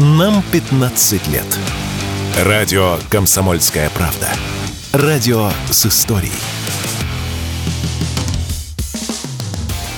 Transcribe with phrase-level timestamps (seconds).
[0.00, 1.58] Нам 15 лет.
[2.44, 4.28] Радио «Комсомольская правда».
[4.92, 6.30] Радио с историей.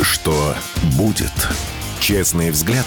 [0.00, 0.54] Что
[0.96, 1.30] будет?
[2.00, 2.86] Честный взгляд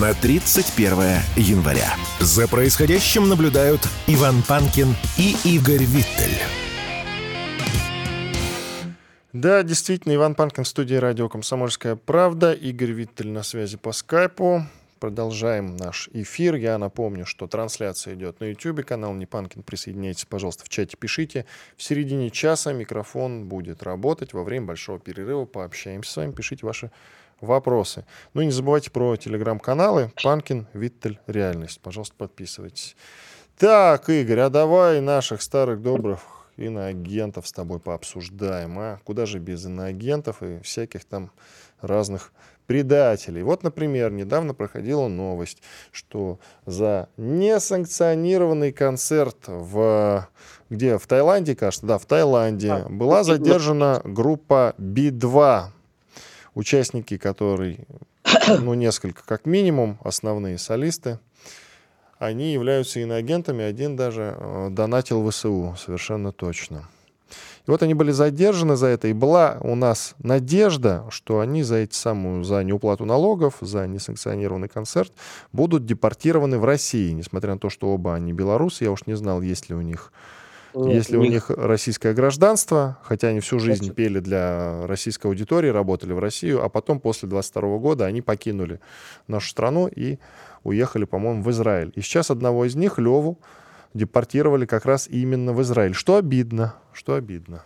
[0.00, 1.96] на 31 января.
[2.20, 6.38] За происходящим наблюдают Иван Панкин и Игорь Виттель.
[9.34, 12.54] Да, действительно, Иван Панкин в студии радио «Комсомольская правда».
[12.54, 14.64] Игорь Виттель на связи по скайпу.
[15.04, 16.54] Продолжаем наш эфир.
[16.54, 19.62] Я напомню, что трансляция идет на YouTube, канал Непанкин.
[19.62, 21.44] Присоединяйтесь, пожалуйста, в чате пишите.
[21.76, 24.32] В середине часа микрофон будет работать.
[24.32, 26.32] Во время большого перерыва пообщаемся с вами.
[26.32, 26.90] Пишите ваши
[27.42, 28.06] вопросы.
[28.32, 31.82] Ну и не забывайте про телеграм-каналы Панкин, Виттель, Реальность.
[31.82, 32.96] Пожалуйста, подписывайтесь.
[33.58, 36.22] Так, Игорь, а давай наших старых добрых
[36.56, 38.78] иноагентов с тобой пообсуждаем.
[38.78, 41.30] А куда же без иноагентов и всяких там
[41.82, 42.32] разных
[42.66, 43.42] предателей.
[43.42, 50.28] Вот, например, недавно проходила новость, что за несанкционированный концерт в
[50.70, 50.98] где?
[50.98, 55.66] В Таиланде, кажется, да, в Таиланде а, была задержана группа Би-2,
[56.54, 57.80] участники которой,
[58.60, 61.18] ну, несколько как минимум, основные солисты,
[62.18, 66.88] они являются иноагентами, один даже э, донатил ВСУ, совершенно точно.
[67.66, 71.76] И вот они были задержаны за это, и была у нас надежда, что они за
[71.76, 75.12] эти самую, за неуплату налогов, за несанкционированный концерт
[75.52, 78.84] будут депортированы в России, несмотря на то, что оба они белорусы.
[78.84, 80.12] Я уж не знал, есть ли у них
[80.74, 83.96] нет, Если у них российское гражданство, хотя они всю жизнь Кстати.
[83.96, 88.80] пели для российской аудитории, работали в Россию, а потом после 22 года они покинули
[89.28, 90.18] нашу страну и
[90.64, 91.92] уехали, по-моему, в Израиль.
[91.94, 93.38] И сейчас одного из них, Леву,
[93.94, 95.94] депортировали как раз именно в Израиль.
[95.94, 97.62] Что обидно, что обидно.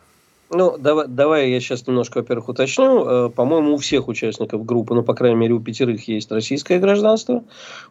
[0.51, 3.05] Ну, давай, давай я сейчас немножко, во-первых, уточню.
[3.05, 7.45] Э, по-моему, у всех участников группы, ну, по крайней мере, у пятерых есть российское гражданство,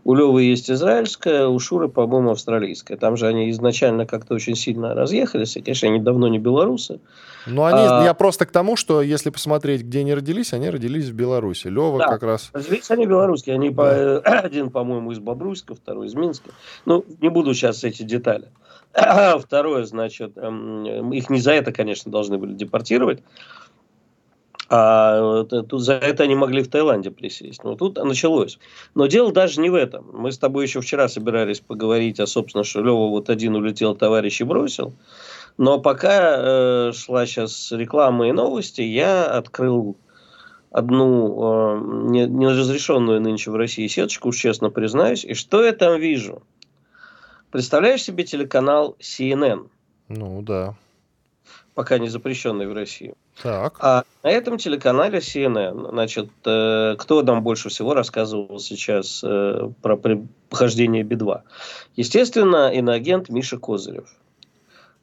[0.03, 2.97] у Левы есть израильское, у Шуры, по-моему, австралийское.
[2.97, 6.99] Там же они изначально как-то очень сильно разъехались, и, конечно, они давно не белорусы.
[7.45, 8.03] Ну, они, а...
[8.03, 11.67] я просто к тому, что если посмотреть, где они родились, они родились в Беларуси.
[11.67, 12.49] Лева да, как раз...
[12.53, 13.53] родились они белорусские.
[13.53, 13.75] Они, да.
[13.75, 14.19] по...
[14.39, 16.49] один, по-моему, из Бобруйска, второй из Минска.
[16.85, 18.49] Ну, не буду сейчас эти детали.
[19.39, 23.21] Второе, значит, эм, их не за это, конечно, должны были депортировать.
[24.69, 27.63] А тут за это они могли в Таиланде присесть.
[27.63, 28.59] Но тут началось.
[28.95, 30.09] Но дело даже не в этом.
[30.11, 34.41] Мы с тобой еще вчера собирались поговорить, а, собственно, что Лева вот один улетел, товарищ
[34.41, 34.93] и бросил.
[35.57, 39.95] Но пока э, шла сейчас реклама и новости, я открыл
[40.69, 45.23] одну э, неразрешенную нынче в России сеточку, честно признаюсь.
[45.23, 46.43] И что я там вижу?
[47.51, 49.69] Представляешь себе телеканал CNN?
[50.09, 50.75] Ну да.
[51.73, 53.13] Пока не запрещенный в России.
[53.41, 53.77] Так.
[53.79, 59.97] А на этом телеканале CNN, значит, э, кто нам больше всего рассказывал сейчас э, про
[60.49, 61.41] похождение Би-2?
[61.95, 64.09] Естественно, иноагент Миша Козырев.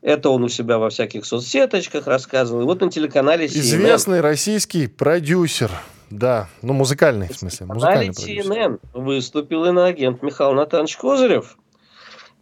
[0.03, 2.62] Это он у себя во всяких соцсеточках рассказывал.
[2.62, 3.61] И вот на телеканале CNN...
[3.61, 5.71] Известный российский продюсер.
[6.11, 7.66] Да, ну музыкальный, в смысле.
[7.66, 11.56] На CNN выступил иноагент Михаил Натанович Козырев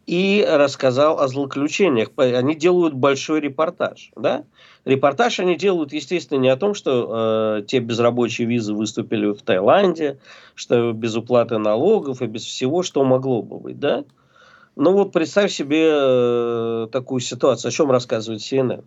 [0.07, 2.11] и рассказал о злоключениях.
[2.17, 4.11] Они делают большой репортаж.
[4.17, 4.45] Да?
[4.85, 10.19] Репортаж они делают, естественно, не о том, что э, те безрабочие визы выступили в Таиланде,
[10.55, 13.79] что без уплаты налогов и без всего, что могло бы быть.
[13.79, 14.05] Да?
[14.75, 17.69] Ну вот представь себе э, такую ситуацию.
[17.69, 18.85] О чем рассказывает CNN?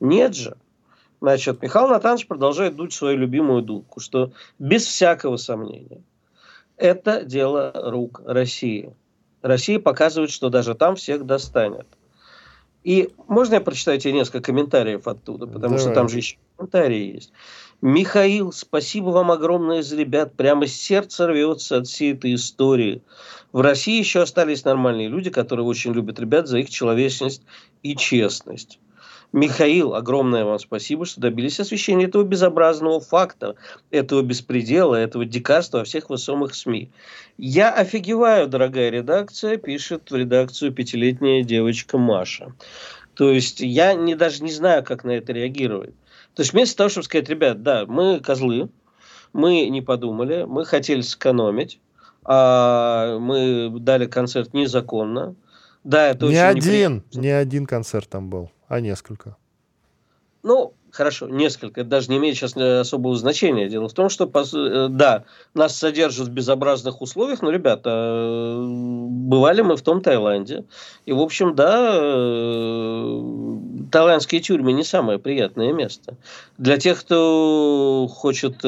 [0.00, 0.56] Нет же.
[1.22, 6.02] Значит, Михаил Натанович продолжает дуть свою любимую дудку, что без всякого сомнения
[6.80, 8.94] это дело рук России.
[9.42, 11.86] Россия показывает, что даже там всех достанет.
[12.82, 15.78] И можно я прочитаю тебе несколько комментариев оттуда, потому Давай.
[15.78, 17.32] что там же еще комментарии есть.
[17.82, 20.34] Михаил, спасибо вам огромное за ребят.
[20.34, 23.02] Прямо сердце рвется от всей этой истории.
[23.52, 27.42] В России еще остались нормальные люди, которые очень любят ребят за их человечность
[27.82, 28.78] и честность.
[29.32, 33.54] Михаил, огромное вам спасибо, что добились освещения этого безобразного факта,
[33.90, 36.90] этого беспредела, этого дикарства во всех высомых СМИ.
[37.38, 42.52] Я офигеваю, дорогая редакция, пишет в редакцию пятилетняя девочка Маша.
[43.14, 45.94] То есть я не, даже не знаю, как на это реагировать.
[46.34, 48.68] То есть вместо того, чтобы сказать, ребят, да, мы козлы,
[49.32, 51.78] мы не подумали, мы хотели сэкономить,
[52.24, 55.34] а мы дали концерт незаконно.
[55.84, 59.36] Да, это не один, не один концерт там был а несколько?
[60.44, 61.80] Ну, хорошо, несколько.
[61.80, 63.68] Это даже не имеет сейчас э, особого значения.
[63.68, 65.24] Дело в том, что, э, да,
[65.54, 70.64] нас содержат в безобразных условиях, но, ребята, э, бывали мы в том Таиланде.
[71.04, 71.90] И, в общем, да,
[73.90, 76.16] таиландские тюрьмы не самое приятное место.
[76.56, 78.62] Для тех, кто хочет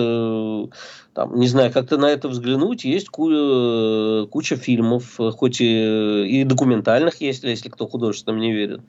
[1.14, 7.20] там, не знаю, как-то на это взглянуть, есть ку- куча фильмов, хоть и, и документальных
[7.20, 8.80] есть, если кто художественным не верит,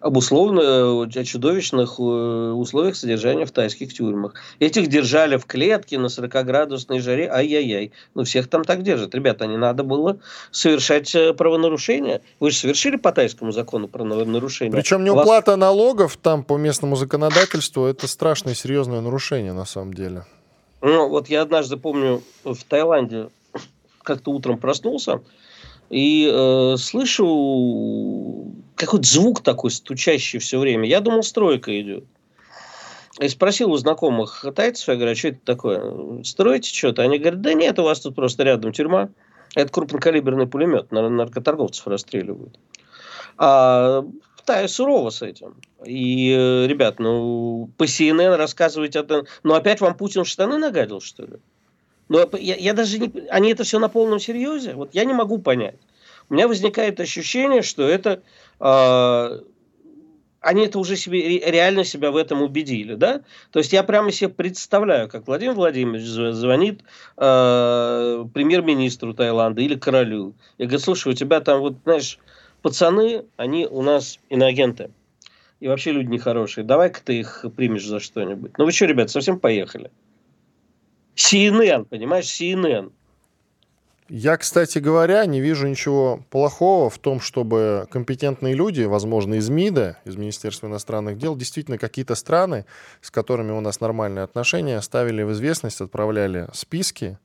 [0.00, 0.60] об условно,
[1.02, 4.34] о чудовищных э, условиях содержания в тайских тюрьмах.
[4.58, 7.92] Этих держали в клетке на 40-градусной жаре, ай-яй-яй.
[8.14, 9.14] Ну, всех там так держат.
[9.14, 10.18] Ребята, не надо было
[10.50, 12.20] совершать э, правонарушения.
[12.40, 14.72] Вы же совершили по тайскому закону правонарушение.
[14.72, 15.60] Причем неуплата Вас...
[15.60, 20.24] налогов там по местному законодательству, это страшное серьезное нарушение на самом деле.
[20.82, 23.28] Ну, вот я однажды помню в Таиланде
[24.02, 25.20] как-то утром проснулся
[25.90, 28.46] и э, слышу
[28.76, 30.88] какой-то звук такой стучащий все время.
[30.88, 32.04] Я думал, стройка идет.
[33.18, 36.22] И спросил у знакомых тайцев, я говорю, а что это такое?
[36.22, 37.02] Строите что-то?
[37.02, 39.10] Они говорят, да нет, у вас тут просто рядом тюрьма.
[39.54, 42.58] Это крупнокалиберный пулемет, наркоторговцев расстреливают.
[43.36, 44.04] А
[44.50, 45.54] Китай сурово с этим.
[45.84, 49.24] И, э, ребят, ну, по CNN рассказывать это...
[49.44, 51.36] Ну, опять вам Путин штаны нагадил, что ли?
[52.08, 53.12] Ну, я, я даже не...
[53.28, 54.74] Они это все на полном серьезе?
[54.74, 55.76] Вот я не могу понять.
[56.28, 58.22] У меня возникает ощущение, что это...
[58.58, 59.40] Э,
[60.40, 63.20] они это уже себе, реально себя в этом убедили, да?
[63.52, 66.80] То есть я прямо себе представляю, как Владимир Владимирович звонит
[67.18, 70.34] э, премьер-министру Таиланда или королю.
[70.58, 72.18] И говорит, слушай, у тебя там вот, знаешь,
[72.62, 74.90] пацаны, они у нас иноагенты.
[75.60, 76.64] И вообще люди нехорошие.
[76.64, 78.52] Давай-ка ты их примешь за что-нибудь.
[78.56, 79.90] Ну вы что, ребят, совсем поехали?
[81.16, 82.92] CNN, понимаешь, CNN.
[84.08, 89.98] Я, кстати говоря, не вижу ничего плохого в том, чтобы компетентные люди, возможно, из МИДа,
[90.04, 92.64] из Министерства иностранных дел, действительно какие-то страны,
[93.02, 97.18] с которыми у нас нормальные отношения, ставили в известность, отправляли списки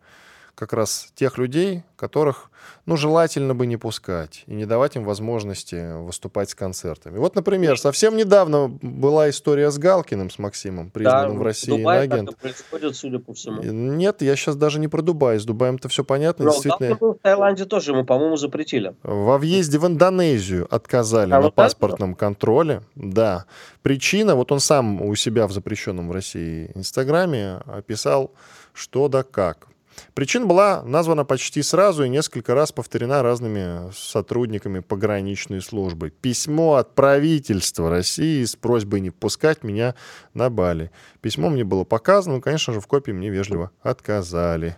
[0.56, 2.50] как раз тех людей, которых,
[2.86, 7.18] ну, желательно бы не пускать и не давать им возможности выступать с концертами.
[7.18, 12.30] Вот, например, совсем недавно была история с Галкиным, с Максимом, признанным да, в России иноагент.
[12.30, 13.62] Это происходит, судя по всему.
[13.62, 15.40] Нет, я сейчас даже не про Дубай.
[15.40, 16.46] С Дубаем-то все понятно.
[16.46, 16.96] Но действительно...
[16.96, 18.96] в Таиланде тоже ему, по-моему, запретили.
[19.04, 22.20] Во въезде в Индонезию отказали а на вот паспортном это?
[22.20, 22.82] контроле.
[22.96, 23.46] Да.
[23.82, 28.32] Причина, вот он сам у себя в запрещенном в России Инстаграме описал,
[28.74, 29.68] что да как.
[30.14, 36.10] Причина была названа почти сразу и несколько раз повторена разными сотрудниками пограничной службы.
[36.10, 39.96] Письмо от правительства России с просьбой не впускать меня
[40.34, 40.92] на Бали.
[41.22, 44.78] Письмо мне было показано, но, конечно же, в копии мне вежливо отказали.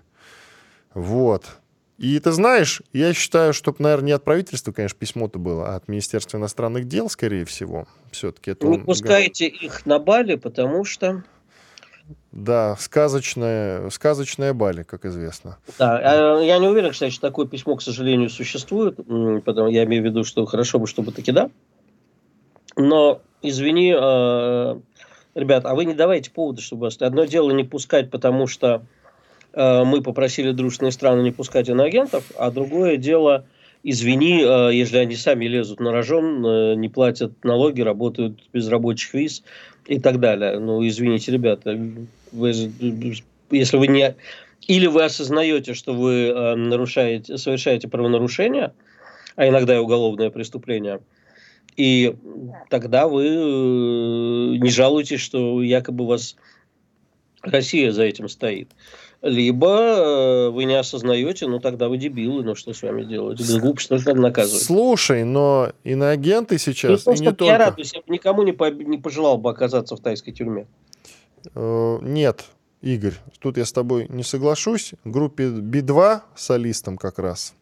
[0.94, 1.46] Вот.
[1.98, 5.88] И ты знаешь, я считаю, что, наверное, не от правительства, конечно, письмо-то было, а от
[5.88, 7.88] Министерства иностранных дел, скорее всего.
[8.12, 11.24] Все-таки это Не пускайте их на Бали, потому что...
[12.32, 15.58] Да, сказочная, сказочная Бали, как известно.
[15.80, 18.98] Да, а я не уверен, кстати, что такое письмо, к сожалению, существует.
[19.44, 21.50] Потому я имею в виду, что хорошо бы, чтобы таки да.
[22.76, 24.80] Но, извини, э,
[25.34, 26.98] ребят, а вы не давайте повода, чтобы вас...
[27.02, 28.84] Одно дело не пускать, потому что
[29.54, 33.48] э, мы попросили дружественные страны не пускать иноагентов, а другое дело,
[33.82, 39.44] извини, э, если они сами лезут на рожон, не платят налоги, работают без рабочих виз
[39.88, 40.60] и так далее.
[40.60, 41.80] Ну, извините, ребята,
[42.32, 42.72] вы,
[43.52, 44.16] если вы не...
[44.68, 48.74] Или вы осознаете, что вы э, нарушаете, совершаете правонарушение,
[49.36, 51.00] а иногда и уголовное преступление,
[51.78, 52.16] и
[52.70, 56.36] тогда вы э, не жалуетесь, что якобы вас
[57.44, 58.72] Россия за этим стоит.
[59.22, 63.40] Либо э, вы не осознаете, ну тогда вы дебилы, ну что с вами делать?
[63.40, 64.62] Без глупости нужно наказывать.
[64.62, 67.06] Слушай, но иноагенты сейчас...
[67.06, 67.46] Ну, и не только...
[67.46, 68.70] Я радуюсь, я никому не, по...
[68.70, 70.68] не пожелал бы оказаться в тайской тюрьме.
[71.56, 72.46] Э, нет,
[72.82, 74.94] Игорь, тут я с тобой не соглашусь.
[75.04, 77.56] Группе Би-2 солистам как раз,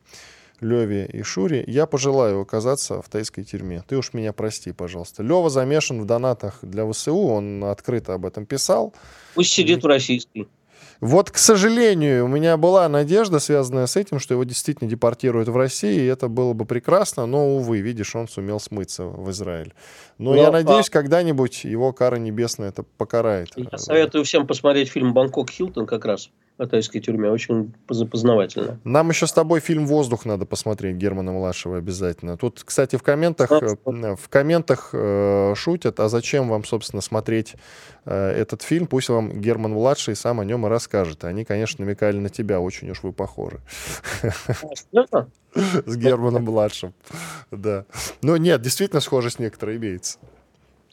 [0.60, 3.82] Леве и Шуре, я пожелаю оказаться в тайской тюрьме.
[3.88, 5.24] Ты уж меня прости, пожалуйста.
[5.24, 8.94] Лева замешан в донатах для ВСУ, он открыто об этом писал.
[9.36, 10.48] Пусть сидит в российской.
[11.02, 15.58] Вот, к сожалению, у меня была надежда, связанная с этим, что его действительно депортируют в
[15.58, 19.74] Россию, и это было бы прекрасно, но, увы, видишь, он сумел смыться в Израиль.
[20.18, 20.92] Но, но я надеюсь, а...
[20.92, 23.50] когда-нибудь его кара небесная это покарает.
[23.56, 27.30] Я советую всем посмотреть фильм «Бангкок Хилтон» как раз о тайской тюрьме.
[27.30, 28.80] Очень познавательно.
[28.86, 32.38] Нам еще с тобой фильм «Воздух» надо посмотреть Германа Младшего обязательно.
[32.38, 37.56] Тут, кстати, в комментах, э, в комментах э, шутят, а зачем вам, собственно, смотреть
[38.06, 38.88] э, этот фильм?
[38.88, 41.26] Пусть вам Герман Младший сам о нем и расскажет.
[41.26, 43.60] Они, конечно, намекали на тебя, очень уж вы похожи.
[45.54, 46.94] С Германом Младшим.
[47.52, 47.86] Да.
[48.22, 50.20] Но нет, действительно схожесть некоторая имеется.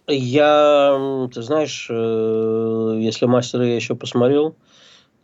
[0.08, 4.56] Я, ты знаешь, если мастера я еще посмотрел,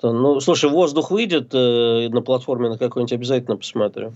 [0.03, 4.13] Ну, слушай, воздух выйдет э, на платформе на какой-нибудь, обязательно посмотрю.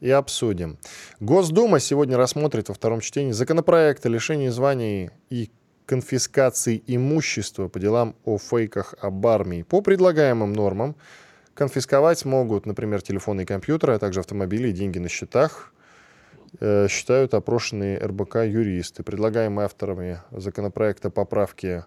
[0.00, 0.78] И обсудим.
[1.18, 5.50] Госдума сегодня рассмотрит во втором чтении законопроект о лишении званий и
[5.86, 9.62] конфискации имущества по делам о фейках об армии.
[9.62, 10.94] По предлагаемым нормам
[11.54, 15.72] конфисковать могут, например, телефоны и компьютеры, а также автомобили и деньги на счетах,
[16.60, 19.02] э, считают опрошенные РБК юристы.
[19.02, 21.84] Предлагаемые авторами законопроекта поправки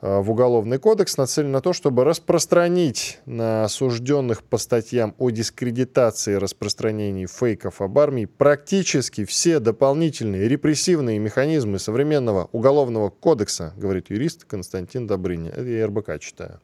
[0.00, 6.36] в Уголовный кодекс нацелен на то, чтобы распространить на осужденных по статьям о дискредитации и
[6.36, 15.06] распространении фейков об армии практически все дополнительные репрессивные механизмы современного Уголовного кодекса, говорит юрист Константин
[15.06, 15.50] Добрыня.
[15.50, 16.60] Это я РБК читаю.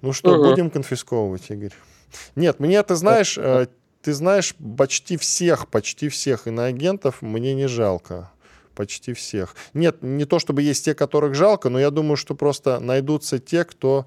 [0.00, 0.50] Ну что, угу.
[0.50, 1.74] будем конфисковывать, Игорь?
[2.36, 3.66] Нет, мне, ты знаешь, э,
[4.00, 8.30] ты знаешь, почти всех, почти всех иноагентов мне не жалко
[8.78, 9.56] почти всех.
[9.74, 13.64] Нет, не то чтобы есть те, которых жалко, но я думаю, что просто найдутся те,
[13.64, 14.06] кто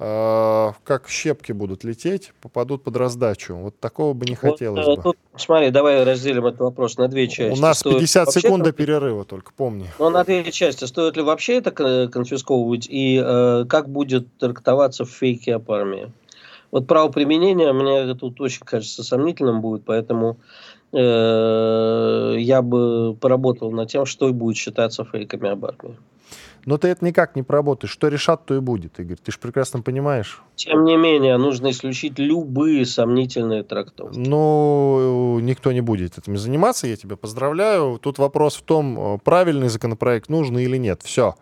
[0.00, 3.54] э, как щепки будут лететь, попадут под раздачу.
[3.54, 5.02] Вот такого бы не вот, хотелось э, бы.
[5.02, 7.56] Тут, смотри, давай разделим этот вопрос на две части.
[7.56, 9.86] У нас Стоит 50 секунд до перерыва только, помни.
[10.00, 10.86] Ну, на две части.
[10.86, 16.10] Стоит ли вообще это конфисковывать и э, как будет трактоваться в фейке об армии?
[16.72, 20.38] Вот право применения мне тут очень кажется сомнительным будет, поэтому
[20.92, 25.96] Э, я бы поработал над тем, что будет считаться фейками об армии.
[26.66, 27.92] Но ты это никак не поработаешь.
[27.92, 29.16] Что решат, то и будет, Игорь.
[29.16, 30.42] Ты же прекрасно понимаешь.
[30.56, 34.18] Тем не менее, нужно исключить любые сомнительные трактовки.
[34.18, 37.98] Ну, никто не будет этим заниматься, я тебя поздравляю.
[37.98, 41.00] Тут вопрос в том, э, правильный законопроект нужный или нет.
[41.02, 41.34] Все.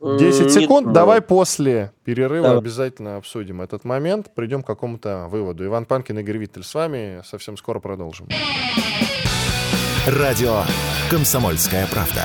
[0.00, 0.86] 10 секунд.
[0.86, 2.58] Нет, Давай после перерыва да.
[2.58, 5.64] обязательно обсудим этот момент, придем к какому-то выводу.
[5.64, 7.22] Иван Панкин, Игорь Виттель с вами.
[7.24, 8.28] Совсем скоро продолжим.
[10.06, 10.62] Радио
[11.10, 12.22] «Комсомольская правда».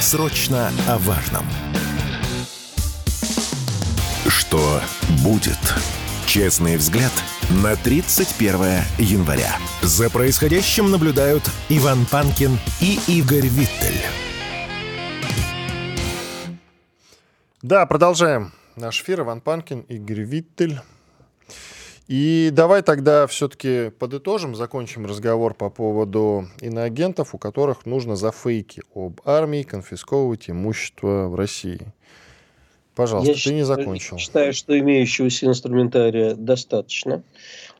[0.00, 1.44] Срочно о важном.
[4.28, 4.80] Что
[5.24, 5.58] будет?
[6.26, 7.12] Честный взгляд
[7.62, 9.56] на 31 января.
[9.82, 14.27] За происходящим наблюдают Иван Панкин и Игорь Виттель.
[17.62, 19.22] Да, продолжаем наш эфир.
[19.22, 20.78] Иван Панкин, Игорь Виттель.
[22.06, 28.82] И давай тогда все-таки подытожим, закончим разговор по поводу иноагентов, у которых нужно за фейки
[28.94, 31.92] об армии конфисковывать имущество в России.
[32.94, 34.16] Пожалуйста, я ты не закончил.
[34.16, 37.24] Я считаю, что имеющегося инструментария достаточно.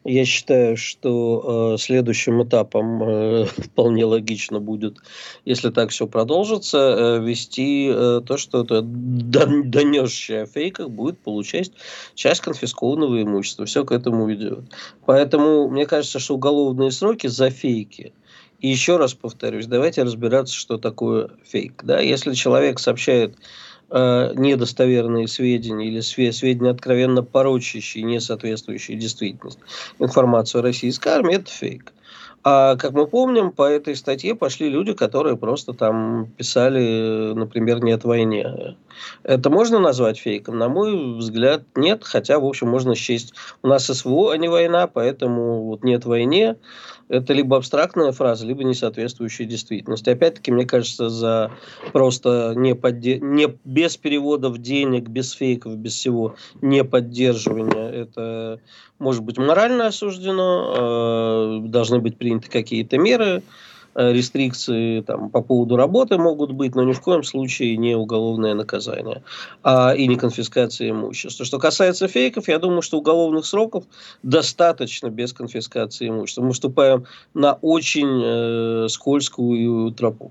[0.05, 4.99] Я считаю, что э, следующим этапом э, вполне логично будет,
[5.45, 11.73] если так все продолжится, э, вести э, то, что это донесший о фейках будет получать
[12.14, 13.67] часть конфискованного имущества.
[13.67, 14.61] Все к этому ведет.
[15.05, 18.12] Поэтому мне кажется, что уголовные сроки за фейки
[18.61, 21.83] и еще раз повторюсь, давайте разбираться, что такое фейк.
[21.85, 22.00] Да?
[22.00, 23.37] Если человек сообщает
[23.90, 29.61] э, недостоверные сведения или сведения откровенно порочащие, не соответствующие действительности
[29.99, 31.92] информацию российской армии, это фейк.
[32.45, 38.04] А как мы помним, по этой статье пошли люди, которые просто там писали, например, «нет
[38.04, 38.76] войне».
[39.23, 40.59] Это можно назвать фейком?
[40.59, 44.87] На мой взгляд, нет, хотя, в общем, можно счесть, у нас СВО, а не война,
[44.87, 46.57] поэтому вот «нет войне»
[47.09, 50.11] это либо абстрактная фраза, либо не соответствующая действительности.
[50.11, 51.50] Опять-таки, мне кажется, за
[51.92, 53.18] просто не, подде...
[53.18, 58.61] не без переводов денег, без фейков, без всего не поддерживания, это
[58.99, 63.42] может быть морально осуждено, э, должны быть приняты какие-то меры,
[63.99, 68.54] Э, рестрикции там, по поводу работы могут быть, но ни в коем случае не уголовное
[68.54, 69.25] наказание
[69.64, 71.44] а, и не конфискация имущества.
[71.44, 73.82] Что касается фейков, я думаю, что уголовных сроков
[74.23, 76.42] достаточно без конфискации имущества.
[76.42, 80.30] Мы вступаем на очень э, скользкую тропу.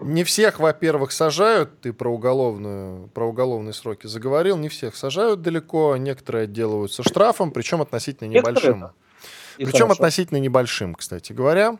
[0.00, 5.98] Не всех, во-первых, сажают, ты про, уголовную, про уголовные сроки заговорил, не всех сажают далеко,
[5.98, 8.76] некоторые отделываются штрафом, причем относительно небольшим.
[8.76, 8.92] Некоторые,
[9.56, 9.92] причем хорошо.
[9.92, 11.78] относительно небольшим, кстати говоря.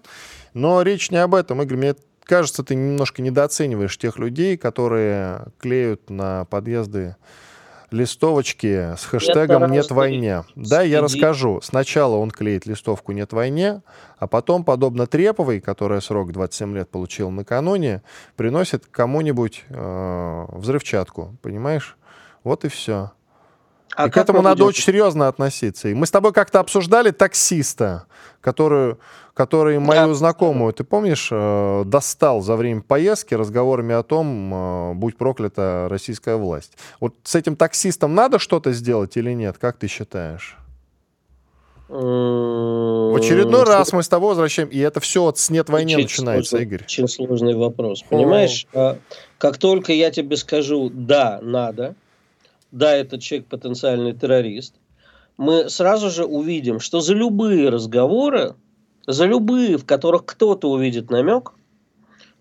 [0.52, 1.76] Но речь не об этом, Игорь.
[1.76, 7.16] Мне кажется, ты немножко недооцениваешь тех людей, которые клеют на подъезды
[7.90, 10.44] листовочки с хэштегом «Нет войне».
[10.56, 11.60] Да, я расскажу.
[11.62, 13.82] Сначала он клеит листовку «Нет войне»,
[14.18, 18.02] а потом, подобно Треповой, которая срок 27 лет получила накануне,
[18.36, 21.96] приносит кому-нибудь э, взрывчатку, понимаешь?
[22.42, 23.12] Вот и все.
[23.96, 25.88] А и к этому надо очень серьезно относиться.
[25.88, 28.06] И мы с тобой как-то обсуждали таксиста,
[28.40, 28.96] который,
[29.34, 30.14] который мою да.
[30.14, 36.36] знакомую, ты помнишь, э, достал за время поездки разговорами о том, э, будь проклята российская
[36.36, 36.76] власть.
[36.98, 39.58] Вот с этим таксистом надо что-то сделать или нет?
[39.58, 40.56] Как ты считаешь?
[41.88, 46.66] В очередной раз мы с тобой возвращаем, и это все от «нет войне» начинается, сложный,
[46.66, 46.82] Игорь.
[46.82, 48.02] Очень сложный вопрос.
[48.08, 48.96] Понимаешь, О.
[49.38, 51.94] как только я тебе скажу «да, надо»,
[52.74, 54.74] да, этот человек потенциальный террорист,
[55.36, 58.56] мы сразу же увидим, что за любые разговоры,
[59.06, 61.52] за любые, в которых кто-то увидит намек,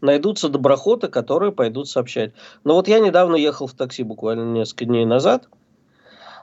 [0.01, 2.33] найдутся доброхоты, которые пойдут сообщать.
[2.63, 5.47] Но вот я недавно ехал в такси буквально несколько дней назад,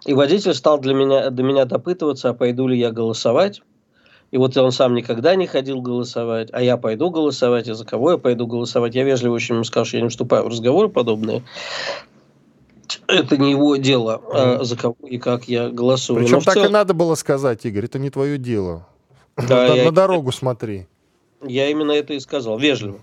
[0.06, 3.60] и водитель стал для меня, до меня допытываться, а пойду ли я голосовать.
[4.30, 8.12] И вот он сам никогда не ходил голосовать, а я пойду голосовать, и за кого
[8.12, 8.94] я пойду голосовать.
[8.94, 11.42] Я вежливо очень ему сказал, что я не вступаю в разговоры подобные.
[13.06, 16.20] Это не его дело, а за кого и как я голосую.
[16.20, 16.68] Причем так целом...
[16.68, 18.86] и надо было сказать, Игорь, это не твое дело.
[19.36, 19.84] Да, на, я...
[19.84, 20.86] на дорогу смотри.
[21.46, 23.00] Я именно это и сказал, вежливо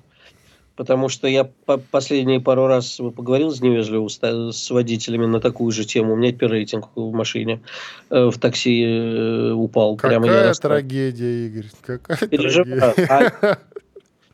[0.78, 5.84] потому что я по последние пару раз поговорил с невежливо с водителями на такую же
[5.84, 6.14] тему.
[6.14, 7.62] У меня теперь рейтинг в машине
[8.10, 9.98] э, в такси э, упал.
[9.98, 12.94] Какая Прямо я трагедия, Игорь, какая Переживаю.
[12.94, 13.32] трагедия.
[13.42, 13.58] А,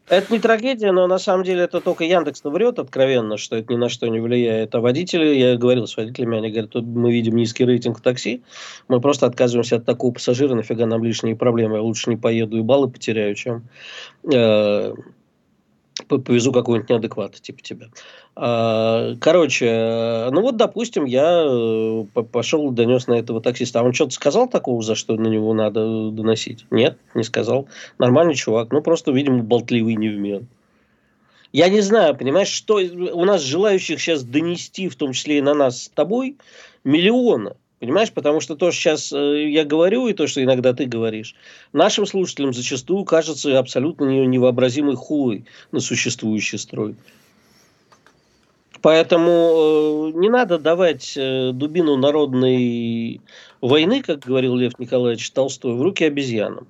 [0.07, 3.77] это не трагедия, но на самом деле это только Яндекс врет откровенно, что это ни
[3.77, 4.75] на что не влияет.
[4.75, 8.43] А водители, я говорил с водителями, они говорят, тут мы видим низкий рейтинг такси,
[8.87, 12.61] мы просто отказываемся от такого пассажира, нафига нам лишние проблемы, я лучше не поеду и
[12.61, 13.63] баллы потеряю, чем
[14.31, 14.93] э,
[16.07, 17.87] повезу какого-нибудь неадеквата, типа тебя.
[18.35, 23.79] А, короче, ну вот, допустим, я э, пошел донес на этого таксиста.
[23.79, 26.65] А он что-то сказал такого, за что на него надо доносить?
[26.71, 27.67] Нет, не сказал.
[27.99, 28.71] Нормальный чувак.
[28.71, 30.47] Ну, просто, видимо, болтливый невмен.
[31.51, 35.53] Я не знаю, понимаешь, что у нас желающих сейчас донести, в том числе и на
[35.53, 36.37] нас с тобой,
[36.83, 37.53] миллионы.
[37.83, 41.35] Понимаешь, потому что то, что сейчас э, я говорю, и то, что иногда ты говоришь,
[41.73, 46.95] нашим слушателям зачастую кажется абсолютно невообразимой хуй на существующий строй.
[48.81, 53.19] Поэтому э, не надо давать э, дубину народной
[53.59, 56.69] войны, как говорил Лев Николаевич Толстой, в руки обезьянам.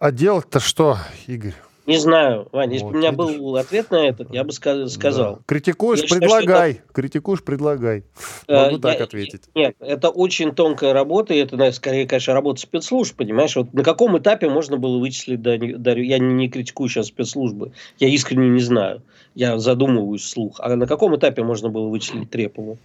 [0.00, 0.98] А делать-то что,
[1.28, 1.54] Игорь?
[1.88, 3.40] Не знаю, Ваня, если вот, бы у меня видишь.
[3.40, 5.36] был ответ на этот, я бы сказал.
[5.36, 5.38] Да.
[5.46, 6.72] Критикуешь, я предлагай.
[6.72, 6.92] Считаю, это...
[6.92, 8.04] Критикуешь, предлагай.
[8.46, 9.44] Могу э, так ответить.
[9.54, 13.56] Нет, это очень тонкая работа, и это, скорее, конечно, работа спецслужб, понимаешь?
[13.56, 16.04] Вот на каком этапе можно было вычислить Дарью?
[16.04, 19.00] Я не, не критикую сейчас спецслужбы, я искренне не знаю.
[19.34, 20.60] Я задумываюсь вслух.
[20.60, 22.76] А на каком этапе можно было вычислить Трепову?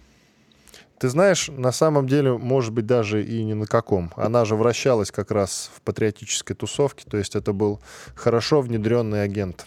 [0.98, 4.12] Ты знаешь, на самом деле, может быть, даже и не на каком.
[4.16, 7.80] Она же вращалась как раз в патриотической тусовке, то есть это был
[8.14, 9.66] хорошо внедренный агент.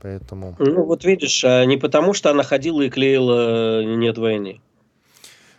[0.00, 0.56] Поэтому...
[0.58, 4.60] Ну, вот видишь, а не потому, что она ходила и клеила «Нет войны».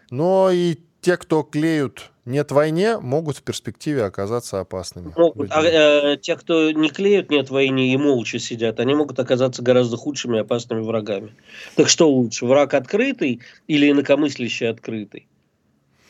[0.09, 5.13] Но и те, кто клеют «Нет войне», могут в перспективе оказаться опасными.
[5.17, 5.49] Могут.
[5.51, 9.97] А э, те, кто не клеют «Нет войне» и молча сидят, они могут оказаться гораздо
[9.97, 11.35] худшими и опасными врагами.
[11.75, 15.27] Так что лучше, враг открытый или инакомыслящий открытый?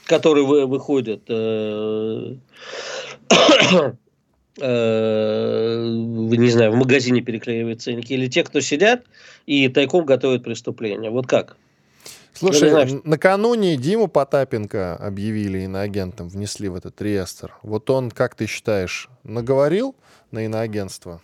[0.06, 1.24] Который вы, выходит...
[1.28, 2.36] Э,
[4.62, 9.06] э, не знаю, в магазине переклеивают ценники, или те, кто сидят
[9.48, 11.10] и тайком готовят преступления.
[11.10, 11.58] Вот как?
[12.34, 17.54] Слушай, знаешь, накануне Диму Потапенко объявили иноагентом, внесли в этот реестр.
[17.62, 19.96] Вот он, как ты считаешь, наговорил
[20.32, 21.22] на иноагентство?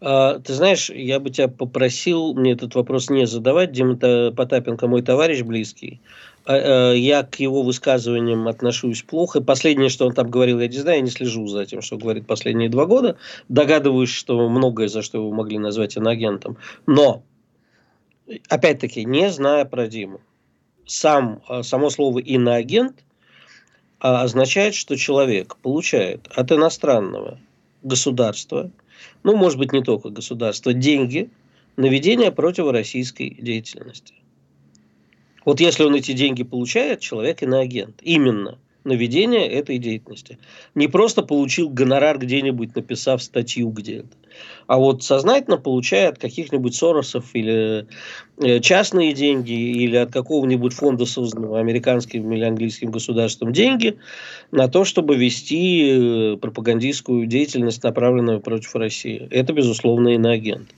[0.00, 3.72] А, ты знаешь, я бы тебя попросил мне этот вопрос не задавать.
[3.72, 6.00] Дима Потапенко мой товарищ близкий.
[6.46, 9.40] А, а, я к его высказываниям отношусь плохо.
[9.40, 12.26] Последнее, что он там говорил, я не знаю, я не слежу за тем, что говорит
[12.26, 13.16] последние два года.
[13.48, 16.56] Догадываюсь, что многое, за что его могли назвать иноагентом.
[16.86, 17.22] Но
[18.48, 20.20] опять-таки, не зная про Диму,
[20.86, 23.04] сам, а, само слово «иноагент»
[23.98, 27.38] а, означает, что человек получает от иностранного
[27.82, 28.70] государства,
[29.22, 31.30] ну, может быть, не только государства, деньги
[31.76, 34.14] на ведение противороссийской деятельности.
[35.44, 38.00] Вот если он эти деньги получает, человек иноагент.
[38.02, 40.38] Именно– на ведение этой деятельности.
[40.74, 44.16] Не просто получил гонорар где-нибудь, написав статью где-то,
[44.66, 47.86] а вот сознательно получает каких-нибудь Соросов или
[48.38, 53.98] э, частные деньги, или от какого-нибудь фонда, созданного американским или английским государством, деньги
[54.50, 59.26] на то, чтобы вести э, пропагандистскую деятельность, направленную против России.
[59.30, 60.68] Это, безусловно, иноагент.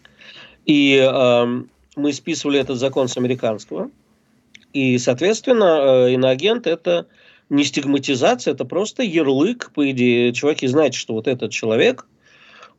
[0.65, 1.63] И э,
[1.97, 3.91] мы списывали этот закон с американского.
[4.73, 7.07] И, соответственно, э, иноагент– это
[7.51, 10.33] не стигматизация, это просто ярлык, по идее.
[10.33, 12.07] Чуваки знают, что вот этот человек,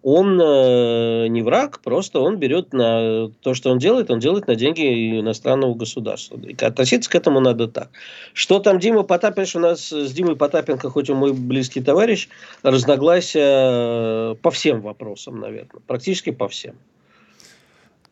[0.04, 4.56] он э, не враг, просто он берет на то, что он делает, он делает на
[4.56, 6.38] деньги иностранного государства.
[6.38, 7.90] И относиться к этому надо так.
[8.34, 12.28] Что там Дима Потапенко, у нас с Димой Потапенко, хоть он мой близкий товарищ,
[12.64, 16.76] разногласия по всем вопросам, наверное, практически по всем.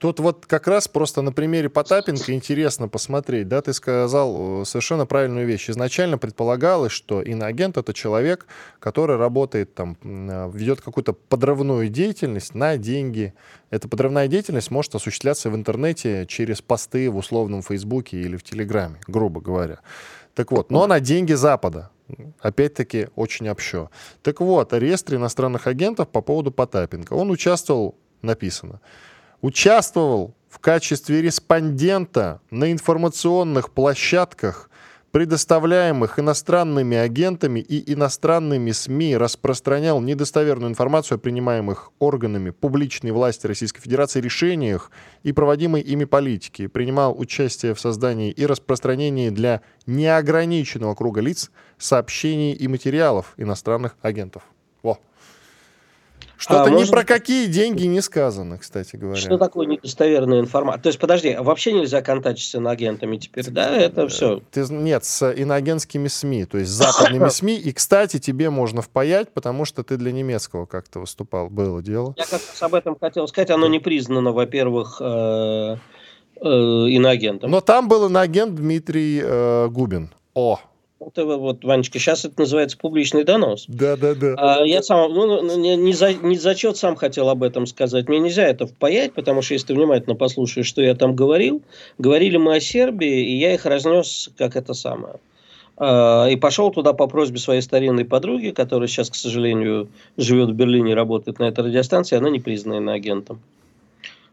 [0.02, 3.48] Тут вот как раз просто на примере Потапенко интересно посмотреть.
[3.48, 5.70] Да, ты сказал э, совершенно правильную вещь.
[5.70, 8.48] Изначально предполагалось, что иноагент— это человек,
[8.80, 13.36] который работает там, э, ведет какую-то подрывную деятельность на деньги.
[13.70, 18.96] Эта подрывная деятельность может осуществляться в интернете через посты в условном Фейсбуке или в Телеграме,
[19.06, 19.82] грубо говоря.
[20.34, 21.92] Так вот, но на деньги Запада.
[22.40, 23.92] Опять-таки, очень общо.
[24.24, 27.14] Так вот, реестр иностранных агентов по поводу Потапенко.
[27.14, 28.82] Он участвовал, написано,
[29.42, 34.70] участвовал в качестве респондента на информационных площадках,
[35.12, 43.82] предоставляемых иностранными агентами и иностранными СМИ, распространял недостоверную информацию о принимаемых органами публичной власти Российской
[43.82, 44.90] Федерации решениях
[45.24, 52.54] и проводимой ими политики, принимал участие в создании и распространении для неограниченного круга лиц сообщений
[52.54, 54.44] и материалов иностранных агентов.
[56.42, 56.90] Что-то а, ни может...
[56.90, 59.22] про какие деньги не сказано, кстати говоря.
[59.22, 60.82] Что такое недостоверная информация?
[60.82, 63.70] То есть, подожди, вообще нельзя контактить с иноагентами теперь, да?
[63.70, 64.42] Это все.
[64.50, 67.58] Ты, нет, с иноагентскими СМИ, то есть с западными СМИ.
[67.58, 71.48] И, кстати, тебе можно впаять, потому что ты для немецкого как-то выступал.
[71.52, 72.16] Было дело.
[72.18, 73.52] Я как раз об этом хотел сказать.
[73.52, 75.76] Оно не признано, во-первых, э,
[76.42, 77.52] э, иноагентом.
[77.52, 80.10] Но там был иноагент Дмитрий э, Губин.
[80.34, 80.60] О,
[81.08, 83.66] это вот, Ванечка, сейчас это называется публичный донос.
[83.68, 84.36] Да, да, да.
[84.38, 88.08] А, я сам, ну, ну, не, не, за, не зачет сам хотел об этом сказать.
[88.08, 91.62] Мне нельзя это впаять, потому что если ты внимательно послушаешь, что я там говорил,
[91.98, 95.16] говорили мы о Сербии, и я их разнес как это самое.
[95.78, 100.54] А, и пошел туда по просьбе своей старинной подруги, которая сейчас, к сожалению, живет в
[100.54, 103.42] Берлине, работает на этой радиостанции, она не признана агентом.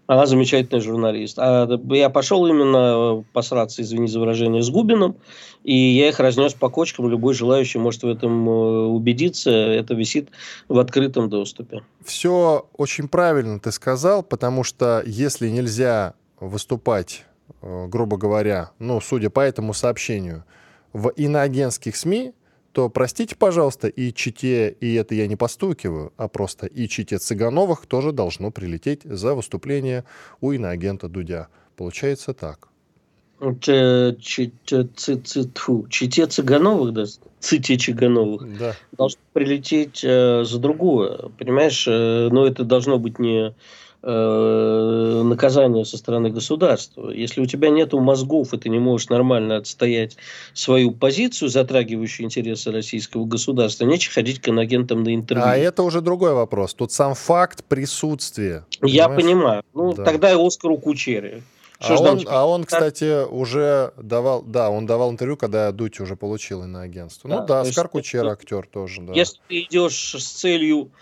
[0.09, 1.39] Она замечательный журналист.
[1.39, 5.17] А я пошел именно посраться, извини за выражение, с Губиным,
[5.65, 7.11] и я их разнес по кочкам.
[7.11, 8.53] Любой желающий может в этом э,
[8.87, 9.51] убедиться.
[9.51, 10.31] Это висит
[10.67, 11.83] в открытом доступе.
[12.03, 17.27] Все очень правильно ты сказал, потому что если нельзя выступать,
[17.61, 20.45] э, грубо говоря, ну, судя по этому сообщению,
[20.95, 22.33] в иноагентских СМИ,
[22.79, 27.87] то простите, пожалуйста, и чите, и это я не постукиваю, а просто и чите Цыгановых
[27.87, 30.05] тоже должно прилететь за выступление
[30.41, 31.49] у иноагента Дудя.
[31.75, 32.69] Получается так.
[35.91, 37.05] Чите Цыгановых, да?
[37.41, 38.57] Ците Чигановых.
[38.57, 38.77] Да.
[38.97, 41.31] Должно прилететь э, за другое.
[41.37, 43.57] Понимаешь, э, но это должно быть не
[44.01, 47.11] Э, наказания со стороны государства.
[47.11, 50.17] Если у тебя нет мозгов, и ты не можешь нормально отстоять
[50.55, 55.45] свою позицию, затрагивающую интересы российского государства, нечего ходить к инагентам на интервью.
[55.45, 56.75] А это уже другой вопрос.
[56.75, 58.65] Тут сам факт присутствия.
[58.83, 59.65] Я понимаю.
[59.75, 60.05] Ну, да.
[60.05, 61.43] тогда и Оскару Кучере.
[61.81, 66.63] а он, а он, кстати, уже давал, да, он давал интервью, когда Дудь уже получил
[66.63, 67.29] иноагентство.
[67.29, 69.13] Да, ну да, Оскар Кучера актер тоже, да.
[69.13, 70.93] Если ты идешь с целью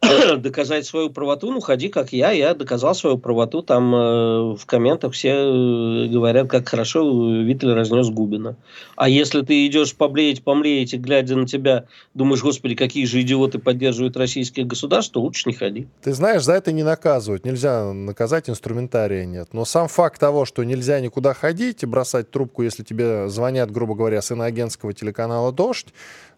[0.38, 5.12] доказать свою правоту, ну, ходи как я, я доказал свою правоту, там э, в комментах
[5.12, 7.02] все э, говорят, как хорошо
[7.42, 8.56] Виттель разнес Губина.
[8.96, 13.58] А если ты идешь поблеять, помлеять, и глядя на тебя, думаешь, господи, какие же идиоты
[13.58, 15.86] поддерживают российское государство, лучше не ходи.
[16.02, 19.48] Ты знаешь, за это не наказывают, нельзя наказать, инструментария нет.
[19.52, 23.94] Но сам факт того, что нельзя никуда ходить и бросать трубку, если тебе звонят, грубо
[23.94, 25.88] говоря, с иноагентского телеканала «Дождь»,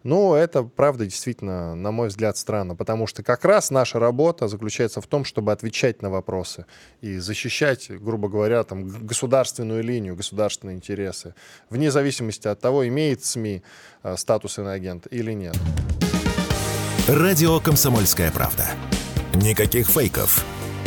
[0.03, 5.01] ну, это, правда, действительно, на мой взгляд, странно, потому что как раз наша работа заключается
[5.01, 6.65] в том, чтобы отвечать на вопросы
[7.01, 11.35] и защищать, грубо говоря, там, государственную линию, государственные интересы,
[11.69, 13.61] вне зависимости от того, имеет СМИ
[14.03, 15.57] э, статус иноагента или нет.
[17.07, 18.65] Радио «Комсомольская правда».
[19.33, 20.45] Никаких фейков,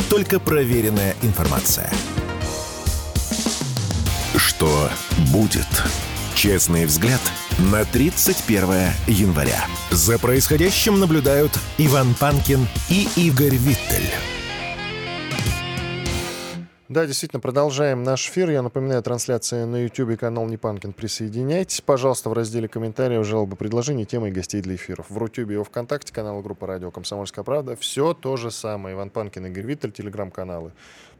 [0.09, 1.89] только проверенная информация.
[4.35, 4.89] Что
[5.31, 5.67] будет?
[6.35, 7.21] Честный взгляд
[7.59, 9.65] на 31 января.
[9.91, 14.32] За происходящим наблюдают Иван Панкин и Игорь Виттель.
[16.93, 18.51] Да, действительно, продолжаем наш эфир.
[18.51, 20.93] Я напоминаю, трансляция на YouTube канал Непанкин.
[20.93, 25.09] Присоединяйтесь, пожалуйста, в разделе комментариев, жалобы, предложений, темы и гостей для эфиров.
[25.09, 27.75] В Рутюбе и ВКонтакте канал группа Радио Комсомольская правда.
[27.75, 28.95] Все то же самое.
[28.95, 30.71] Иван Панкин, Игорь Виттель, телеграм-каналы.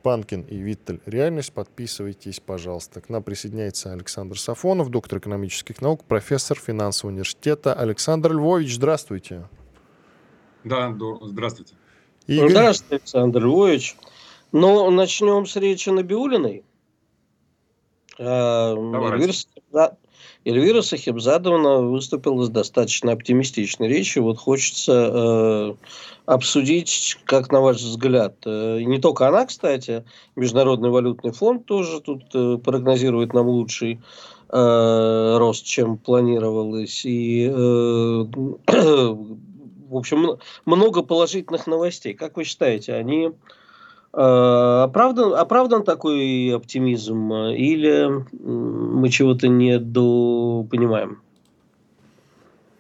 [0.03, 1.01] Панкин и Виттель.
[1.07, 1.51] Реальность.
[1.53, 3.01] Подписывайтесь, пожалуйста.
[3.01, 7.73] К нам присоединяется Александр Сафонов, доктор экономических наук, профессор финансового университета.
[7.73, 9.49] Александр Львович, здравствуйте.
[10.63, 11.73] Да, здравствуйте.
[12.27, 12.51] Игорь...
[12.51, 13.97] Здравствуйте, Александр Львович.
[14.53, 16.63] Ну, начнем с речи Набиулиной.
[18.19, 19.33] А, Эльвира,
[20.45, 24.21] Эльвира Сахибзадовна выступила с достаточно оптимистичной речью.
[24.21, 25.73] Вот хочется э,
[26.27, 32.25] обсудить, как на ваш взгляд, э, не только она, кстати, Международный валютный фонд тоже тут
[32.35, 34.01] э, прогнозирует нам лучший
[34.49, 37.05] э, рост, чем планировалось.
[37.05, 38.27] И, э, в
[39.97, 42.13] общем, много положительных новостей.
[42.13, 43.31] Как вы считаете, они
[44.13, 51.21] Оправдан, оправдан такой оптимизм или мы чего-то недопонимаем?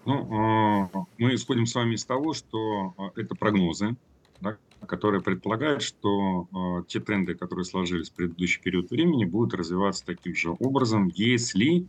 [0.05, 3.95] Ну, мы исходим с вами из того, что это прогнозы,
[4.41, 10.05] да, которые предполагают, что э, те тренды, которые сложились в предыдущий период времени, будут развиваться
[10.05, 11.87] таким же образом, если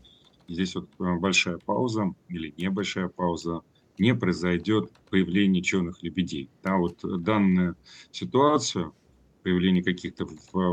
[0.49, 3.61] здесь вот э, большая пауза или небольшая пауза,
[3.99, 6.49] не произойдет появление черных лебедей.
[6.63, 7.77] Да, вот данную
[8.11, 8.93] ситуацию,
[9.45, 10.27] появление каких-то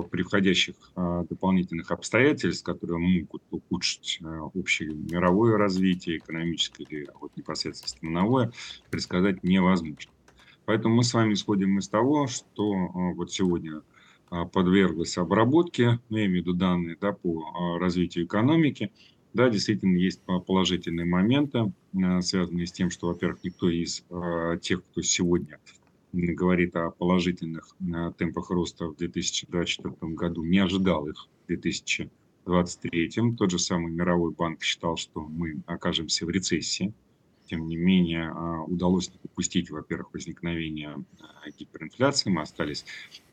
[0.10, 7.89] приходящих а, дополнительных обстоятельств, которые могут ухудшить а, общее мировое развитие, экономическое или вот, непосредственно
[7.89, 8.51] страновое,
[8.89, 10.12] предсказать невозможно.
[10.65, 13.81] Поэтому мы с вами исходим из того, что а, вот сегодня
[14.53, 18.93] подверглась обработке, ну, я имею в виду данные да, по развитию экономики.
[19.34, 21.73] Да, действительно, есть положительные моменты,
[22.21, 24.05] связанные с тем, что, во-первых, никто из
[24.62, 25.60] тех, кто сегодня
[26.13, 27.76] говорит о положительных
[28.17, 33.12] темпах роста в 2024 году, не ожидал их в 2023.
[33.38, 36.93] Тот же самый Мировой банк считал, что мы окажемся в рецессии
[37.52, 42.30] тем не менее, а, удалось не допустить, во-первых, возникновения а, гиперинфляции.
[42.30, 42.86] Мы остались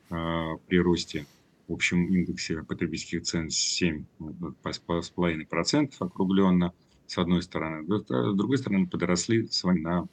[0.08, 1.26] при росте
[1.68, 6.72] в общем индексе потребительских цен 7,5% округленно,
[7.06, 7.86] с одной стороны.
[7.86, 10.08] С другой стороны, подросли с вами на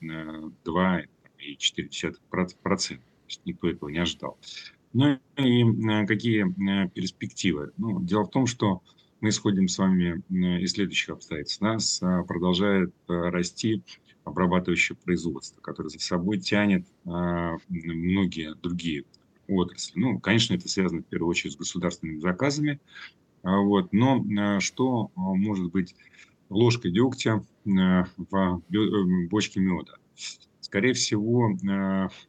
[1.53, 2.99] 2,4%.
[3.45, 4.38] Никто этого не ожидал.
[4.93, 6.45] Ну и какие
[6.89, 7.71] перспективы?
[7.77, 8.81] Ну, дело в том, что
[9.25, 10.23] мы исходим с вами
[10.62, 11.62] из следующих обстоятельств.
[11.62, 13.81] Нас а, продолжает а, расти
[14.23, 19.03] обрабатывающее производство, которое за собой тянет а, многие другие
[19.47, 19.99] отрасли.
[19.99, 22.79] Ну, конечно, это связано в первую очередь с государственными заказами.
[23.41, 23.93] Вот.
[23.93, 25.95] Но что может быть
[26.49, 29.93] ложкой дегтя в э, бочке меда?
[30.60, 31.49] Скорее всего,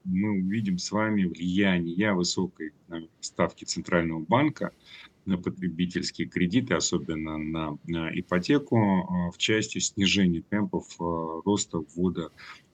[0.05, 2.13] мы увидим с вами влияние.
[2.13, 2.73] Высокой
[3.21, 4.73] ставки Центрального банка
[5.25, 12.31] на потребительские кредиты, особенно на, на ипотеку, в части снижения темпов роста ввода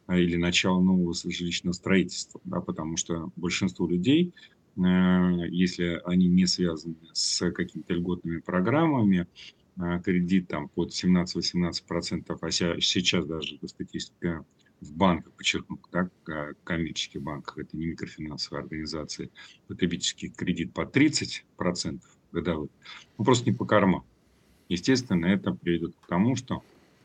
[0.09, 4.35] или начала нового жилищного строительства, да, потому что большинство людей,
[4.77, 9.27] если они не связаны с какими-то льготными программами,
[10.05, 14.45] кредит там под 17-18%, а сейчас даже статистика
[14.83, 16.11] в банках, подчеркну, да,
[16.65, 19.31] коммерческих банках, это не микрофинансовые организации,
[19.69, 22.01] потребительский кредит по 30%,
[22.33, 22.71] годовых.
[23.19, 24.05] Ну, просто не по карману.
[24.69, 26.63] Естественно, это приведет к тому, что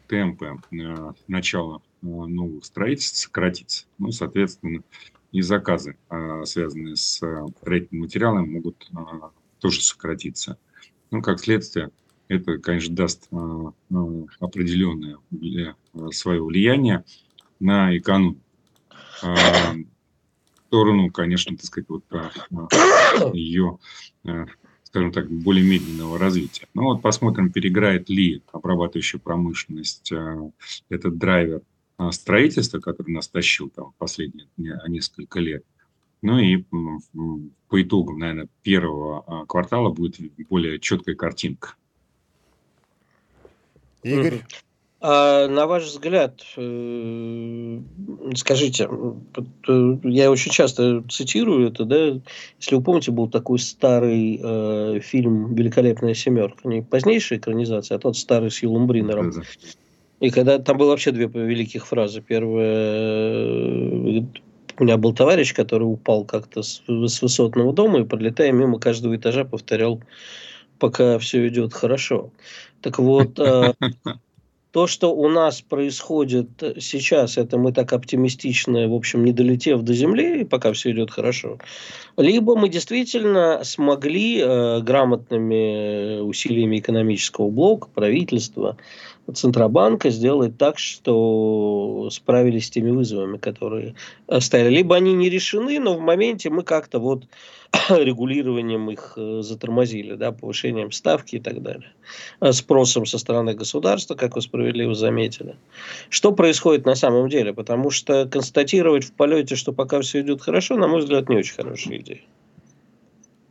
[0.07, 3.85] темпы э, начала э, новых строительств сократится.
[3.97, 4.83] Ну, соответственно,
[5.31, 8.95] и заказы, э, связанные с э, строительными материалами, могут э,
[9.59, 10.57] тоже сократиться.
[11.11, 11.91] Ну, как следствие,
[12.29, 13.35] это, конечно, даст э,
[14.39, 17.03] определенное э, свое влияние
[17.59, 18.41] на экономику.
[19.23, 22.29] Э, в сторону, конечно, так сказать, вот э,
[23.33, 23.79] ее
[24.25, 24.45] э,
[24.87, 26.67] скажем так, более медленного развития.
[26.73, 30.51] Ну вот посмотрим, переиграет ли обрабатывающая промышленность э,
[30.89, 31.61] этот драйвер
[31.99, 34.47] э, строительства, который нас тащил там последние
[34.87, 35.63] несколько лет.
[36.21, 36.63] Ну и
[37.67, 41.75] по итогам, наверное, первого э, квартала будет более четкая картинка.
[44.03, 44.43] Игорь?
[45.09, 47.79] А на ваш взгляд, э,
[48.35, 48.89] скажите,
[49.69, 52.19] э, я очень часто цитирую это, да,
[52.59, 58.17] если вы помните, был такой старый э, фильм «Великолепная семерка», не позднейшая экранизация, а тот
[58.17, 59.31] старый с Юлом Бринером.
[59.31, 59.43] Да.
[60.19, 62.19] И когда там было вообще две великих фразы.
[62.19, 63.47] Первая,
[64.77, 69.15] у меня был товарищ, который упал как-то с, с высотного дома и, подлетая мимо каждого
[69.15, 70.01] этажа, повторял,
[70.79, 72.31] пока все идет хорошо.
[72.81, 73.39] Так вот,
[74.77, 79.95] то, что у нас происходит сейчас, это мы так оптимистично, в общем, не долетев до
[79.95, 81.57] Земли, пока все идет хорошо,
[82.15, 88.77] либо мы действительно смогли э, грамотными усилиями экономического блока, правительства,
[89.33, 93.95] Центробанка сделать так, что справились с теми вызовами, которые
[94.39, 94.75] стояли.
[94.75, 97.25] Либо они не решены, но в моменте мы как-то вот
[97.89, 101.91] регулированием их э, затормозили, да, повышением ставки и так далее.
[102.39, 105.57] Э, спросом со стороны государства, как вы справедливо заметили.
[106.09, 107.53] Что происходит на самом деле?
[107.53, 111.55] Потому что констатировать в полете, что пока все идет хорошо, на мой взгляд, не очень
[111.55, 112.21] хорошая идея.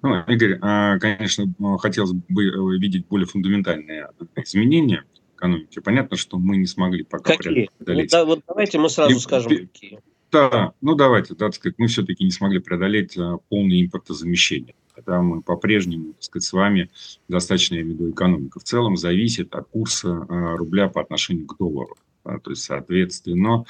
[0.03, 0.59] Ну, Игорь,
[1.01, 1.47] конечно,
[1.79, 5.05] хотелось бы э, видеть более фундаментальные изменения–
[5.37, 5.81] экономики.
[5.81, 7.71] Понятно, что мы не смогли пока какие?
[7.79, 8.13] преодолеть.
[8.13, 10.01] Вот, вот давайте мы сразу и, скажем, и, какие.
[10.33, 14.75] Да, ну давайте, так сказать, мы все-таки не смогли преодолеть а, полное импортозамещение.
[14.95, 16.91] Когда мы по-прежнему, так сказать, с вами
[17.29, 21.47] достаточно, я имею в виду, экономика в целом зависит от курса а, рубля по отношению
[21.47, 21.97] к доллару.
[22.25, 23.65] Да, то есть, соответственно,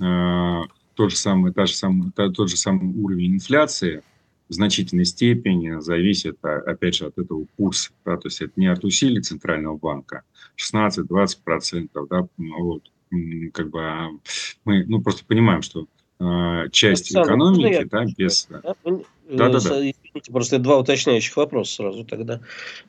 [0.00, 0.62] а,
[0.94, 4.02] тот же самый, та же самая, та, тот же самый уровень инфляции
[4.48, 7.90] в значительной степени зависит, а, опять же, от этого курса.
[8.04, 10.22] Да, то есть это не от усилий Центрального банка,
[10.56, 12.82] 16-20%, да, вот,
[13.52, 14.08] как бы а,
[14.64, 15.86] мы ну, просто понимаем, что
[16.20, 18.48] э, часть Александр, экономики, да, без...
[18.50, 18.74] Да,
[19.30, 19.90] да, да, да.
[19.90, 22.40] Извините, просто два уточняющих вопроса сразу тогда.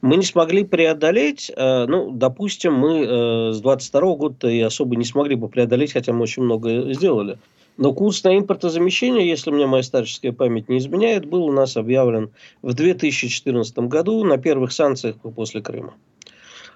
[0.01, 5.05] Мы не смогли преодолеть, э, ну, допустим, мы э, с 22 года и особо не
[5.05, 7.37] смогли бы преодолеть, хотя мы очень много сделали.
[7.77, 12.31] Но курс на импортозамещение, если мне моя старческая память не изменяет, был у нас объявлен
[12.61, 15.93] в 2014 году на первых санкциях после Крыма.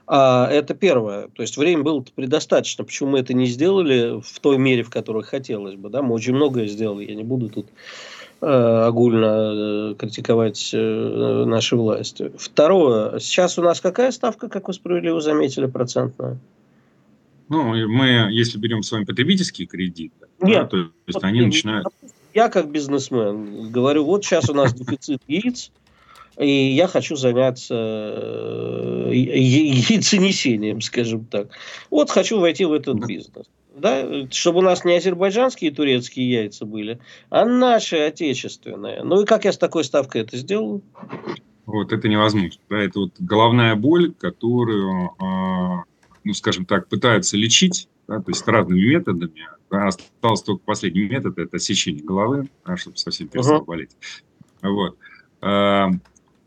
[0.06, 1.30] А это первое.
[1.30, 2.84] То есть время было предостаточно.
[2.84, 5.90] Почему мы это не сделали в той мере, в которой хотелось бы?
[5.90, 6.02] Да?
[6.02, 7.10] Мы очень многое сделали.
[7.10, 7.68] Я не буду тут
[8.42, 12.32] э, огульно э, критиковать э, наши власти.
[12.38, 13.20] Второе.
[13.20, 16.38] Сейчас у нас какая ставка, как вы справедливо заметили, процентная?
[17.50, 21.88] Ну, мы, если берем с вами потребительские кредиты, Нет, да, то есть вот они начинают...
[22.34, 25.72] Я как бизнесмен говорю, вот сейчас у нас дефицит яиц,
[26.38, 31.50] и я хочу заняться э, яйценесением, скажем так.
[31.92, 33.46] Вот хочу войти в этот бизнес.
[33.76, 39.04] Да, чтобы у нас не азербайджанские и турецкие яйца были, а наши отечественные.
[39.04, 40.84] Ну и как я с такой ставкой это сделаю?
[41.66, 42.62] Вот это невозможно.
[42.70, 45.84] Да, это вот головная боль, которую, а,
[46.24, 49.48] ну скажем так, пытаются лечить, да, то есть разными методами.
[49.70, 53.66] Да, остался только последний метод, это сечение головы, да, чтобы совсем перестал uh-huh.
[53.66, 53.98] болеть.
[54.62, 54.98] Вот.
[55.42, 55.90] А,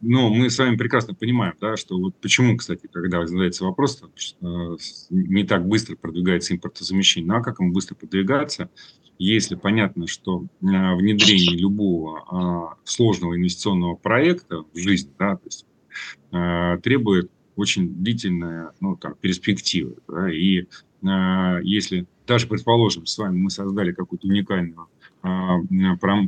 [0.01, 4.77] но мы с вами прекрасно понимаем, да, что вот почему, кстати, когда задается вопрос, что
[5.11, 8.71] не так быстро продвигается импортозамещение, ну а как ему быстро продвигаться,
[9.19, 15.67] если понятно, что а, внедрение любого а, сложного инвестиционного проекта в жизнь, да, то есть,
[16.31, 19.95] а, требует очень длительная ну, там, перспектива.
[20.09, 20.67] Да, и
[21.63, 24.89] если даже, предположим, с вами мы создали какую-то уникальную
[25.23, 25.59] а,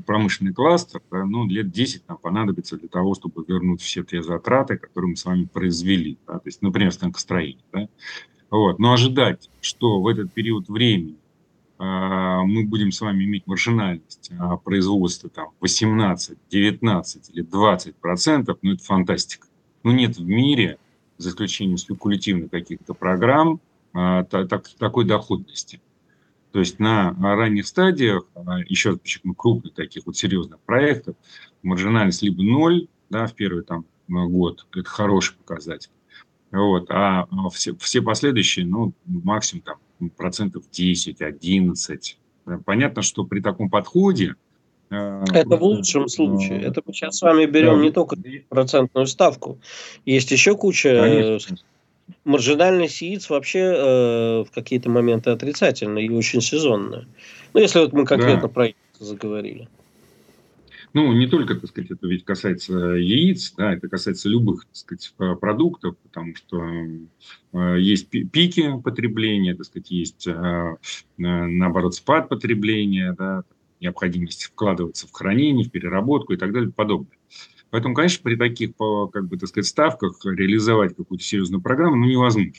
[0.06, 5.10] промышленный кластер, ну, лет 10 нам понадобится для того, чтобы вернуть все те затраты, которые
[5.10, 6.18] мы с вами произвели.
[6.26, 7.64] Да, то есть, например, станкостроение.
[7.72, 7.88] Да.
[8.50, 8.78] Вот.
[8.78, 11.16] Но ожидать, что в этот период времени
[11.78, 18.58] а, мы будем с вами иметь маржинальность а, производства там, 18, 19 или 20 процентов,
[18.62, 19.46] ну, это фантастика.
[19.84, 20.78] Ну, нет в мире,
[21.18, 23.60] за исключением спекулятивных каких-то программ,
[23.92, 25.80] а, так, такой доходности.
[26.52, 31.16] То есть на ранних стадиях, а, еще раз подчеркну, крупных таких вот серьезных проектов,
[31.62, 35.90] маржинальность либо ноль, да, в первый там год, это хороший показатель.
[36.50, 42.18] Вот, а, а все, все последующие, ну, максимум там процентов 10, 11.
[42.64, 44.36] Понятно, что при таком подходе
[44.90, 46.62] это в лучшем случае.
[46.62, 48.16] Это мы сейчас с вами берем не только
[48.48, 49.58] процентную ставку.
[50.04, 51.58] Есть еще куча Конечно
[52.24, 57.06] маржинальность яиц вообще э, в какие-то моменты отрицательная и очень сезонная.
[57.54, 58.48] Ну, если вот мы конкретно да.
[58.48, 59.68] про яйца заговорили.
[60.94, 65.14] Ну, не только, так сказать, это ведь касается яиц, да, это касается любых, так сказать,
[65.38, 66.64] продуктов, потому что
[67.52, 70.76] э, есть пики потребления, так сказать, есть, э,
[71.18, 73.42] наоборот, спад потребления, да,
[73.80, 77.16] необходимость вкладываться в хранение, в переработку и так далее и подобное.
[77.70, 78.70] Поэтому, конечно, при таких,
[79.12, 82.52] как бы, так сказать, ставках реализовать какую-то серьезную программу ну, невозможно.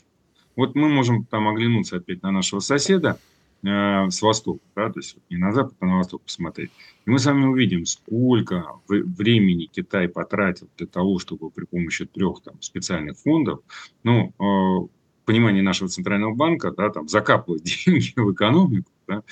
[0.56, 3.18] Вот мы можем там оглянуться опять на нашего соседа
[3.62, 6.70] э, с востока, да, то есть не на запад, а на восток посмотреть.
[7.06, 12.42] И мы с вами увидим, сколько времени Китай потратил для того, чтобы при помощи трех
[12.42, 13.60] там, специальных фондов,
[14.02, 14.88] ну, э,
[15.24, 19.22] понимание нашего центрального банка, да, там закапывать деньги в экономику, да,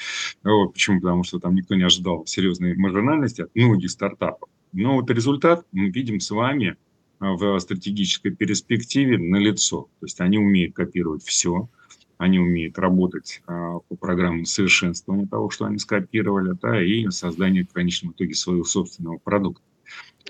[0.44, 1.01] вот, почему?
[1.01, 4.48] Потому что там никто не ожидал серьезной маржинальности от многих стартапов.
[4.72, 6.77] Но вот результат мы видим с вами
[7.20, 9.88] а, в стратегической перспективе на лицо.
[10.01, 11.68] То есть они умеют копировать все,
[12.16, 17.72] они умеют работать а, по программам совершенствования того, что они скопировали, да, и создания в
[17.72, 19.62] конечном итоге своего собственного продукта.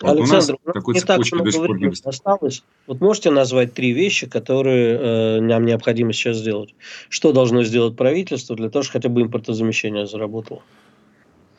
[0.01, 2.63] Вот Александр, у нас такой не так много времени осталось.
[2.87, 6.75] Вот можете назвать три вещи, которые э, нам необходимо сейчас сделать?
[7.09, 10.63] Что должно сделать правительство для того, чтобы хотя бы импортозамещение заработало?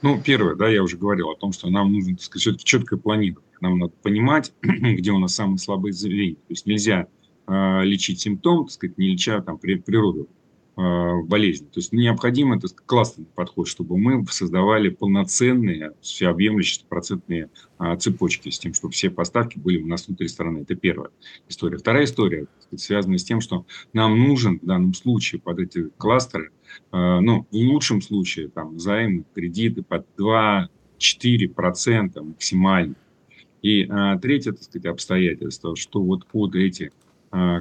[0.01, 2.97] Ну, первое, да, я уже говорил о том, что нам нужно, так сказать, все-таки четкое
[2.97, 3.49] планирование.
[3.59, 6.35] Нам надо понимать, где у нас самые слабые звенья.
[6.35, 7.07] То есть нельзя
[7.47, 10.29] э, лечить симптом, так сказать, не леча там природу
[10.79, 11.65] э, болезни.
[11.65, 18.59] То есть необходимо это классный подход, чтобы мы создавали полноценные, всеобъемлющие процентные э, цепочки с
[18.59, 20.59] тем, чтобы все поставки были у нас внутри страны.
[20.59, 21.09] Это первая
[21.47, 21.77] история.
[21.77, 26.51] Вторая история сказать, связана с тем, что нам нужен в данном случае под эти кластеры
[26.91, 32.95] Э, ну, в лучшем случае, там, займы, кредиты под 2-4% максимально.
[33.61, 36.91] И а, третье, так сказать, обстоятельство, что вот под эти а,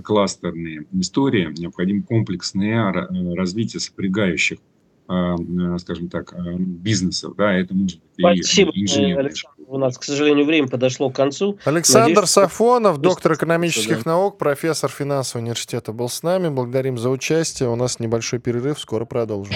[0.02, 2.92] кластерные истории необходимо комплексное
[3.36, 4.58] развитие сопрягающих
[5.78, 9.20] скажем так, бизнесов, да, это может быть Спасибо, и инженер.
[9.20, 9.56] Александр.
[9.66, 11.58] У нас, к сожалению, время подошло к концу.
[11.64, 13.02] Александр Надеюсь, Сафонов, что...
[13.02, 14.10] доктор экономических да.
[14.10, 16.48] наук, профессор финансового университета был с нами.
[16.48, 17.70] Благодарим за участие.
[17.70, 19.54] У нас небольшой перерыв, скоро продолжим.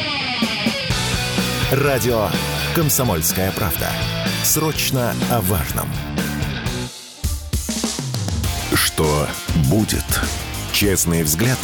[1.71, 2.29] Радио
[2.75, 3.89] «Комсомольская правда».
[4.45, 5.87] Срочно о важном.
[8.75, 9.27] Что
[9.71, 10.05] будет?
[10.73, 11.59] Честный взгляд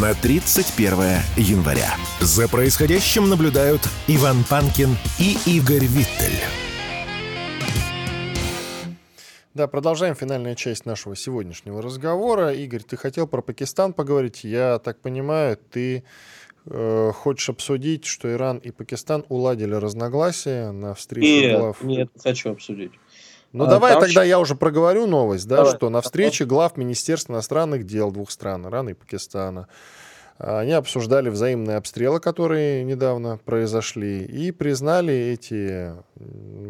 [0.00, 0.92] на 31
[1.36, 1.94] января.
[2.20, 6.40] За происходящим наблюдают Иван Панкин и Игорь Виттель.
[9.52, 12.54] Да, продолжаем финальная часть нашего сегодняшнего разговора.
[12.54, 14.42] Игорь, ты хотел про Пакистан поговорить.
[14.42, 16.02] Я так понимаю, ты
[16.64, 21.82] э, хочешь обсудить, что Иран и Пакистан уладили разногласия на встрече нет, глав?
[21.82, 22.92] Нет, хочу обсудить.
[23.54, 25.76] Ну, а, давай там тогда я уже проговорю новость, да, давай.
[25.76, 29.68] что на встрече глав Министерства иностранных дел двух стран, Ирана и Пакистана,
[30.38, 35.92] они обсуждали взаимные обстрелы, которые недавно произошли, и признали эти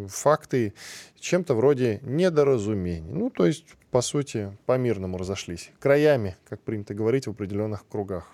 [0.09, 0.75] факты
[1.19, 3.11] чем-то вроде недоразумений.
[3.11, 5.73] Ну, то есть, по сути, по-мирному разошлись.
[5.81, 8.29] Краями, как принято говорить в определенных кругах.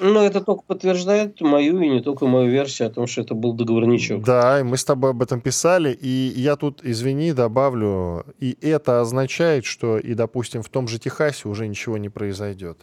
[0.00, 3.52] Ну, это только подтверждает мою и не только мою версию о том, что это был
[3.52, 4.22] договорничок.
[4.24, 9.00] Да, и мы с тобой об этом писали, и я тут, извини, добавлю, и это
[9.00, 12.78] означает, что и, допустим, в том же Техасе уже ничего не произойдет.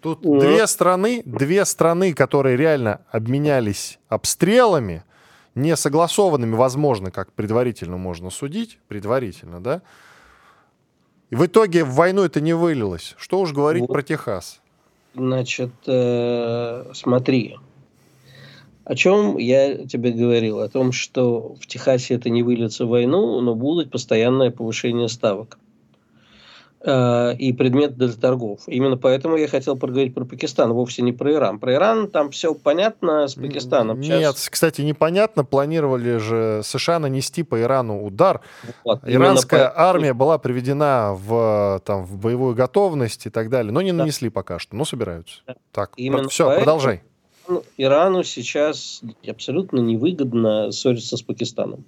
[0.00, 0.40] Тут mm.
[0.40, 5.02] две страны, две страны, которые реально обменялись обстрелами,
[5.54, 9.82] не согласованными, возможно, как предварительно можно судить, предварительно, да?
[11.30, 13.14] И в итоге в войну это не вылилось.
[13.16, 13.92] Что уж говорить вот.
[13.92, 14.60] про Техас.
[15.16, 17.56] Значит, э, смотри,
[18.84, 20.60] о чем я тебе говорил?
[20.60, 25.58] О том, что в Техасе это не выльется в войну, но будет постоянное повышение ставок.
[26.88, 28.60] Э, и предмет для торгов.
[28.68, 31.58] Именно поэтому я хотел поговорить про Пакистан, вовсе не про Иран.
[31.58, 33.98] Про Иран там все понятно с Пакистаном.
[33.98, 34.48] Нет, Сейчас...
[34.48, 35.44] кстати, непонятно.
[35.44, 38.40] Планировали же США нанести по Ирану удар.
[38.84, 39.80] Вот, Иранская по...
[39.80, 43.98] армия была приведена в, там, в боевую готовность и так далее, но не да.
[43.98, 45.40] нанесли пока что, но собираются.
[45.44, 45.56] Да.
[45.72, 46.64] Так, именно все, поэтому...
[46.64, 47.02] продолжай.
[47.76, 51.84] Ирану сейчас абсолютно невыгодно ссориться с Пакистаном.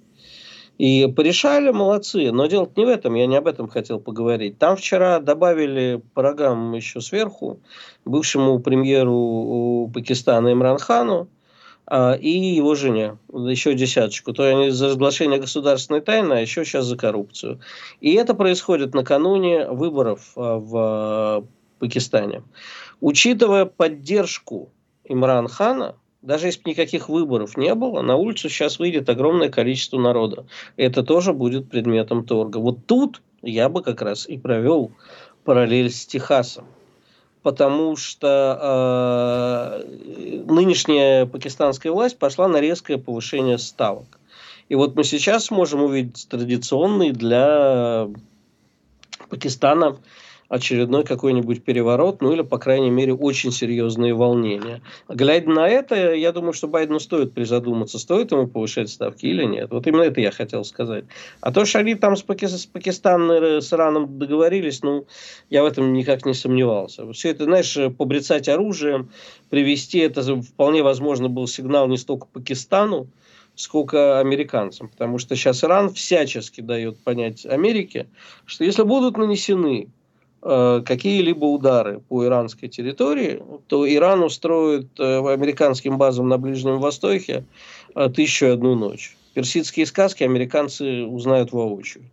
[0.79, 2.31] И порешали, молодцы.
[2.31, 4.57] Но дело не в этом, я не об этом хотел поговорить.
[4.57, 7.59] Там вчера добавили программу еще сверху
[8.05, 11.27] бывшему премьеру Пакистана Имранхану
[11.85, 14.31] а, и его жене, еще десяточку.
[14.31, 17.59] То есть за разглашение государственной тайны, а еще сейчас за коррупцию.
[17.99, 21.45] И это происходит накануне выборов а, в
[21.79, 22.41] Пакистане.
[23.01, 24.69] Учитывая поддержку
[25.03, 30.45] Имран Хана, даже если никаких выборов не было, на улицу сейчас выйдет огромное количество народа.
[30.75, 32.57] Это тоже будет предметом торга.
[32.57, 34.91] Вот тут я бы как раз и провел
[35.45, 36.65] параллель с Техасом.
[37.41, 44.19] Потому что э, нынешняя пакистанская власть пошла на резкое повышение ставок.
[44.67, 48.09] И вот мы сейчас можем увидеть традиционный для
[49.29, 49.97] Пакистана
[50.49, 54.81] очередной какой-нибудь переворот, ну или, по крайней мере, очень серьезные волнения.
[55.07, 59.69] Глядя на это, я думаю, что Байдену стоит призадуматься, стоит ему повышать ставки или нет.
[59.69, 61.05] Вот именно это я хотел сказать.
[61.39, 62.47] А то, что они там с, Паки...
[62.47, 65.05] с Пакистаном, э, с Ираном договорились, ну,
[65.51, 67.09] я в этом никак не сомневался.
[67.13, 69.11] Все это, знаешь, побрецать оружием,
[69.49, 73.07] привести, это вполне возможно был сигнал не столько Пакистану,
[73.53, 74.89] сколько американцам.
[74.89, 78.07] Потому что сейчас Иран всячески дает понять Америке,
[78.45, 79.89] что если будут нанесены
[80.41, 87.45] какие-либо удары по иранской территории, то Иран устроит э, американским базам на Ближнем Востоке
[87.93, 89.17] э, тысячу и одну ночь.
[89.33, 92.05] Персидские сказки американцы узнают воочию.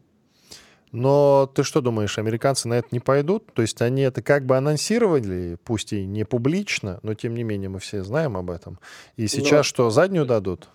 [0.93, 3.53] Но ты что думаешь, американцы на это не пойдут?
[3.53, 7.68] То есть они это как бы анонсировали, пусть и не публично, но тем не менее
[7.68, 8.79] мы все знаем об этом.
[9.16, 9.62] И сейчас но...
[9.62, 10.68] что, заднюю дадут?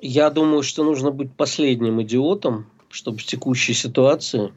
[0.00, 4.52] Я думаю, что нужно быть последним идиотом, чтобы в текущей ситуации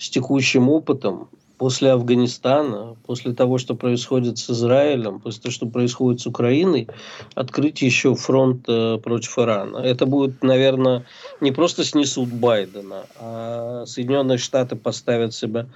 [0.00, 1.28] с текущим опытом
[1.58, 6.88] после Афганистана, после того, что происходит с Израилем, после того, что происходит с Украиной,
[7.34, 9.76] открыть еще фронт э, против Ирана.
[9.76, 11.04] Это будет, наверное,
[11.42, 15.66] не просто снесут Байдена, а Соединенные Штаты поставят себя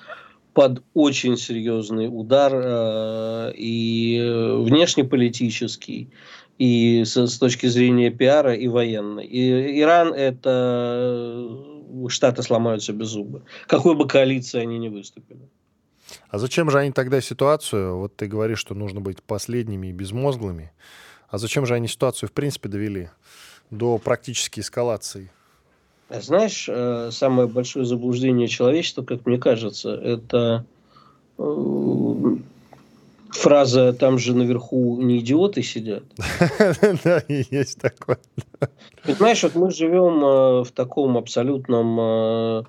[0.54, 4.22] под очень серьезный удар э, и
[4.60, 6.08] внешнеполитический,
[6.58, 9.26] и с, с точки зрения пиара, и военной.
[9.26, 11.73] И Иран это
[12.08, 13.42] Штаты сломаются без зуба.
[13.66, 15.48] Какой бы коалиции они ни выступили.
[16.28, 20.72] А зачем же они тогда ситуацию, вот ты говоришь, что нужно быть последними и безмозглыми,
[21.28, 23.10] а зачем же они ситуацию в принципе довели
[23.70, 25.30] до практической эскалации?
[26.10, 30.64] Знаешь, э, самое большое заблуждение человечества, как мне кажется, это
[31.38, 32.36] э,
[33.34, 36.04] Фраза «там же наверху не идиоты сидят».
[37.04, 38.18] Да, есть такое.
[39.04, 42.62] Понимаешь, вот мы живем э, в таком абсолютном э,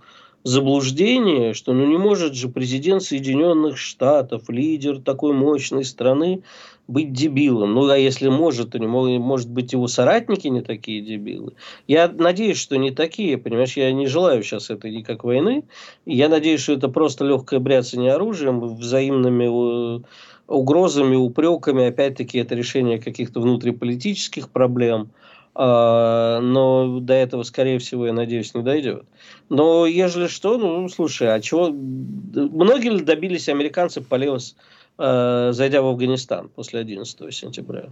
[0.43, 6.43] заблуждении, что ну не может же президент Соединенных Штатов, лидер такой мощной страны,
[6.87, 7.73] быть дебилом.
[7.73, 11.53] Ну, а если может, то не может, быть его соратники не такие дебилы.
[11.87, 15.63] Я надеюсь, что не такие, понимаешь, я не желаю сейчас этой никак войны.
[16.05, 20.01] Я надеюсь, что это просто легкое бряцание оружием, взаимными э,
[20.47, 21.85] угрозами, упреками.
[21.85, 25.09] Опять-таки, это решение каких-то внутриполитических проблем.
[25.57, 29.05] А, но до этого, скорее всего, я надеюсь, не дойдет.
[29.49, 31.69] Но ежели что, ну, слушай, а чего...
[31.69, 34.55] Многие ли добились американцы полез
[34.97, 37.89] Э, зайдя в Афганистан после 11 сентября.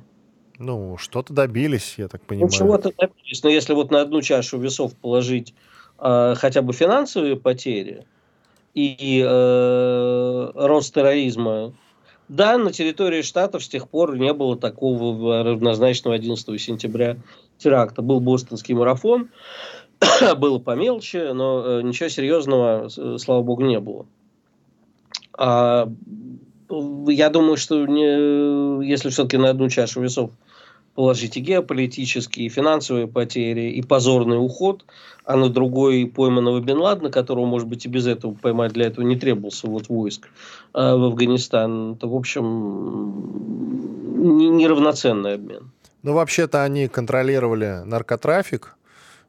[0.58, 2.49] Ну, что-то добились, я так ну, понимаю.
[2.51, 3.43] Ну, чего-то добились.
[3.43, 5.54] Но если вот на одну чашу весов положить
[5.99, 8.06] э, хотя бы финансовые потери
[8.74, 11.74] и э, рост терроризма,
[12.34, 17.18] да, на территории штатов с тех пор не было такого равнозначного 11 сентября
[17.60, 18.02] теракта.
[18.02, 19.30] Был бостонский марафон,
[20.38, 24.08] было помелче, но э, ничего серьезного, слава богу, не было.
[25.38, 25.88] А
[27.08, 30.32] я думаю, что не, если все-таки на одну чашу весов
[30.96, 34.86] положить и геополитические, и финансовые потери, и позорный уход,
[35.26, 39.06] а на другой пойманного Бен Ладена, которого, может быть, и без этого поймать для этого
[39.06, 40.28] не требовался вот войск
[40.74, 43.14] э, в Афганистан, то, в общем,
[44.58, 45.72] неравноценный обмен.
[46.04, 48.76] Ну, вообще-то они контролировали наркотрафик,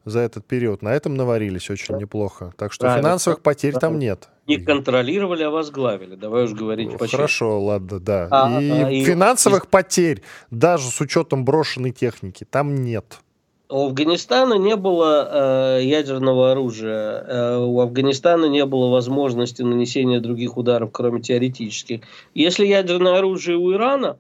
[0.04, 0.82] за этот период.
[0.82, 2.00] На этом наварились очень да.
[2.00, 2.52] неплохо.
[2.56, 3.08] Так что Правильно.
[3.08, 3.80] финансовых потерь да.
[3.80, 4.28] там нет.
[4.46, 6.14] Не контролировали, а возглавили.
[6.14, 6.98] Давай уж говорить ну.
[7.08, 8.28] Хорошо, ладно, да.
[8.30, 9.68] А, и а, и финансовых и...
[9.68, 13.20] потерь, даже с учетом брошенной техники, там нет.
[13.70, 17.24] У Афганистана не было э, ядерного оружия.
[17.26, 22.02] Э, у Афганистана не было возможности нанесения других ударов, кроме теоретических.
[22.34, 24.18] Если ядерное оружие у Ирана,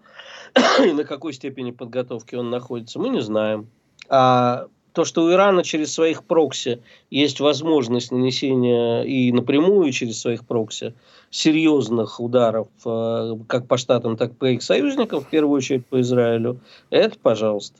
[0.84, 3.68] и на какой степени подготовки он находится, мы не знаем.
[4.08, 6.80] А то, что у Ирана через своих прокси
[7.10, 10.94] есть возможность нанесения и напрямую через своих прокси
[11.30, 16.00] серьезных ударов э, как по штатам, так и по их союзникам, в первую очередь по
[16.00, 17.76] Израилю, это пожалуйста.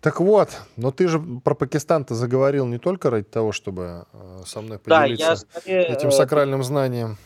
[0.00, 4.62] Так вот, но ты же про Пакистан-то заговорил не только ради того, чтобы э, со
[4.62, 7.18] мной поделиться да, я скорее, этим э, сакральным знанием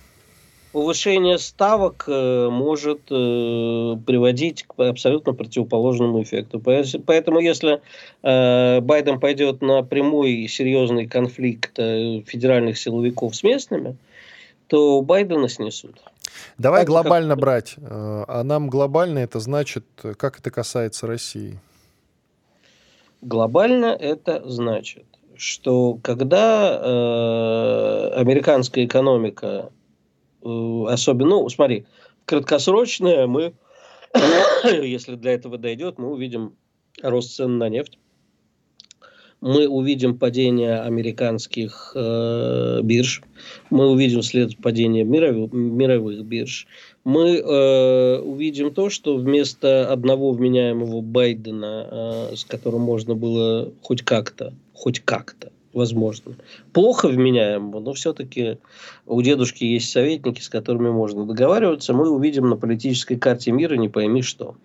[0.72, 6.60] повышение ставок э, может э, приводить к абсолютно противоположному эффекту.
[6.60, 7.80] Поэтому, если
[8.22, 13.96] э, Байден пойдет на прямой и серьезный конфликт федеральных силовиков с местными,
[14.68, 15.96] то Байдена снесут.
[16.58, 17.40] Давай так глобально как...
[17.40, 17.74] брать.
[17.78, 19.84] А нам глобально это значит,
[20.16, 21.58] как это касается России?
[23.20, 25.04] Глобально это значит,
[25.36, 29.70] что когда э, американская экономика
[30.43, 31.86] особенно, ну, смотри,
[32.24, 33.55] краткосрочное мы,
[34.64, 36.55] если для этого дойдет, мы увидим
[37.03, 37.99] рост цен на нефть.
[39.41, 43.22] Мы увидим падение американских э, бирж,
[43.70, 46.66] мы увидим след падения мировых, мировых бирж,
[47.05, 51.88] мы э, увидим то, что вместо одного вменяемого Байдена,
[52.30, 56.34] э, с которым можно было хоть как-то, хоть как-то возможно.
[56.72, 58.58] Плохо вменяемо, но все-таки
[59.06, 61.92] у дедушки есть советники, с которыми можно договариваться.
[61.92, 64.56] Мы увидим на политической карте мира не пойми что.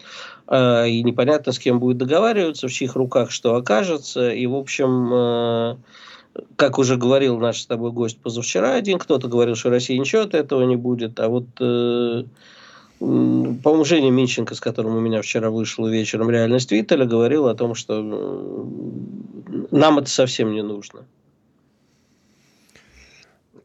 [0.47, 4.31] А, и непонятно, с кем будет договариваться, в чьих руках что окажется.
[4.31, 5.75] И, в общем, э,
[6.55, 10.33] как уже говорил наш с тобой гость позавчера один, кто-то говорил, что Россия ничего от
[10.33, 12.23] этого не будет, а вот э,
[12.99, 17.75] по-моему, Женя Минченко, с которым у меня вчера вышел вечером «Реальность Виттеля», говорил о том,
[17.75, 18.65] что
[19.76, 21.05] нам это совсем не нужно.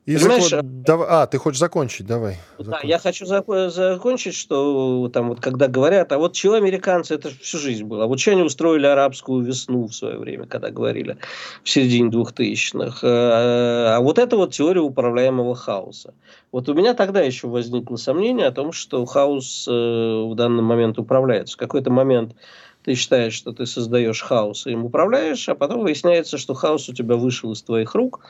[0.06, 0.82] И Понимаешь, закон...
[0.82, 1.00] Дав...
[1.08, 2.38] А, ты хочешь закончить, давай.
[2.58, 2.88] Да, закончить.
[2.88, 3.44] я хочу зак...
[3.70, 8.06] закончить, что там вот когда говорят, а вот чего американцы, это всю жизнь было, а
[8.06, 11.18] вот что они устроили арабскую весну в свое время, когда говорили
[11.62, 16.14] в середине двухтысячных, а, а вот это вот теория управляемого хаоса.
[16.50, 20.98] Вот у меня тогда еще возникло сомнение о том, что хаос э, в данный момент
[20.98, 21.54] управляется.
[21.54, 22.34] В какой-то момент
[22.82, 26.94] ты считаешь, что ты создаешь хаос и им управляешь, а потом выясняется, что хаос у
[26.94, 28.20] тебя вышел из твоих рук,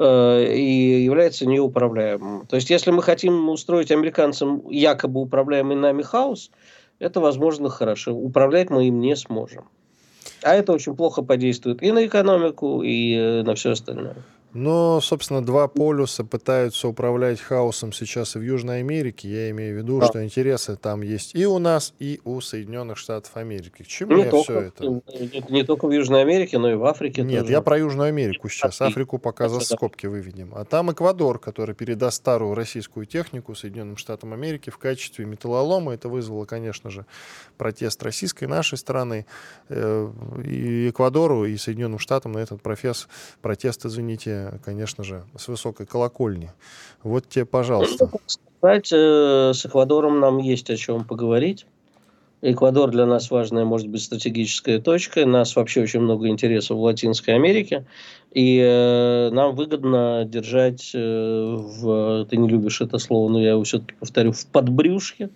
[0.00, 2.46] Э, и является неуправляемым.
[2.46, 6.52] То есть, если мы хотим устроить американцам якобы управляемый нами хаос,
[7.00, 8.14] это, возможно, хорошо.
[8.14, 9.64] Управлять мы им не сможем.
[10.42, 14.14] А это очень плохо подействует и на экономику, и э, на все остальное.
[14.58, 19.28] Но, собственно, два полюса пытаются управлять хаосом сейчас и в Южной Америке.
[19.28, 20.06] Я имею в виду, Да.
[20.06, 23.84] что интересы там есть и у нас, и у Соединенных Штатов Америки.
[23.84, 24.84] К чему Не я только, все это?
[24.84, 27.52] не, не только в Южной Америке, но и в Африке Нет, тоже.
[27.52, 28.80] я про Южную Америку сейчас.
[28.80, 30.52] Африку пока за скобки выведем.
[30.56, 35.94] А там Эквадор, который передаст старую российскую технику Соединенным Штатам Америки в качестве металлолома.
[35.94, 37.06] Это вызвало, конечно же,
[37.58, 39.24] протест российской нашей страны.
[39.68, 40.10] Э,
[40.44, 43.06] И Эквадору, и Соединенным Штатам на этот профес,
[43.40, 46.50] протест, извините, конечно же, с высокой колокольни.
[47.02, 48.10] Вот тебе, пожалуйста.
[48.26, 51.66] Кстати, э, с Эквадором нам есть о чем поговорить.
[52.40, 55.26] Эквадор для нас важная, может быть, стратегическая точка.
[55.26, 57.84] Нас вообще очень много интересов в Латинской Америке.
[58.32, 62.26] И э, нам выгодно держать э, в...
[62.26, 64.30] Ты не любишь это слово, но я его все-таки повторю.
[64.32, 65.30] В подбрюшке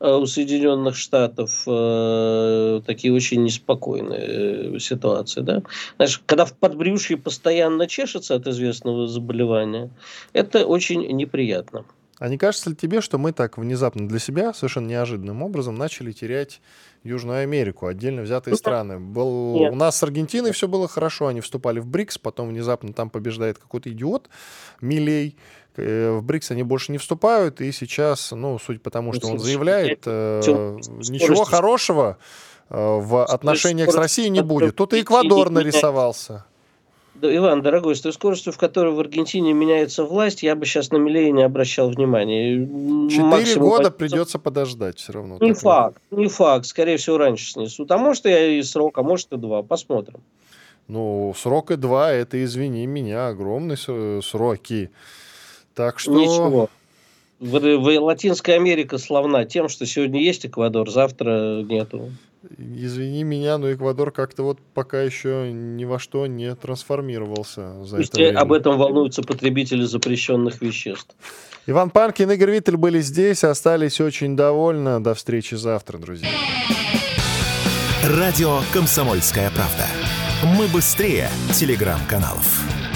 [0.00, 5.42] у Соединенных Штатов э, такие очень неспокойные э, ситуации.
[5.42, 5.62] Да?
[5.96, 9.90] Знаешь, когда в подбрюшье постоянно чешется от известного заболевания,
[10.32, 11.84] это очень неприятно.
[12.20, 16.12] А не кажется ли тебе, что мы так внезапно для себя, совершенно неожиданным образом, начали
[16.12, 16.60] терять
[17.02, 18.98] Южную Америку, отдельно взятые Ну, страны?
[19.00, 19.72] Был, нет.
[19.72, 23.56] у нас с Аргентиной все было хорошо, они вступали в БРИКС, потом внезапно там побеждает
[23.56, 24.28] какой-то идиот,
[24.82, 25.38] Милей.
[25.76, 29.28] Э, В БРИКС они больше не вступают, и сейчас, ну, судя по тому, Ну, что
[29.28, 32.18] он заявляет, я- э, ничего хорошего
[32.68, 34.76] э, в отношениях с Россией не будет.
[34.76, 36.44] Тут и Эквадор нарисовался.
[37.22, 40.96] Иван, дорогой, с той скоростью, в которой в Аргентине меняется власть, я бы сейчас на
[40.96, 42.56] Милей не обращал внимания.
[43.10, 45.34] Четыре года возьмется- придется подождать все равно.
[45.34, 45.54] Не Такое.
[45.54, 46.64] факт, не факт.
[46.66, 47.90] Скорее всего, раньше снесут.
[47.90, 49.62] А может, и и срок, а может, и два.
[49.62, 50.20] Посмотрим.
[50.88, 53.76] Ну, срок и два, это, извини меня, огромные
[54.22, 54.90] сроки.
[55.80, 56.12] Так что...
[56.12, 56.68] Ничего.
[57.38, 62.12] В, в- Латинская Америка славна тем, что сегодня есть Эквадор, завтра нету.
[62.58, 68.10] Извини меня, но Эквадор как-то вот пока еще ни во что не трансформировался за Пусть
[68.10, 68.38] это время.
[68.40, 71.14] об этом волнуются потребители запрещенных веществ.
[71.64, 75.00] Иван Панкин, Игорь Виттель были здесь, остались очень довольны.
[75.00, 76.28] До встречи завтра, друзья.
[78.04, 79.86] Радио «Комсомольская правда».
[80.58, 82.89] Мы быстрее телеграм-каналов.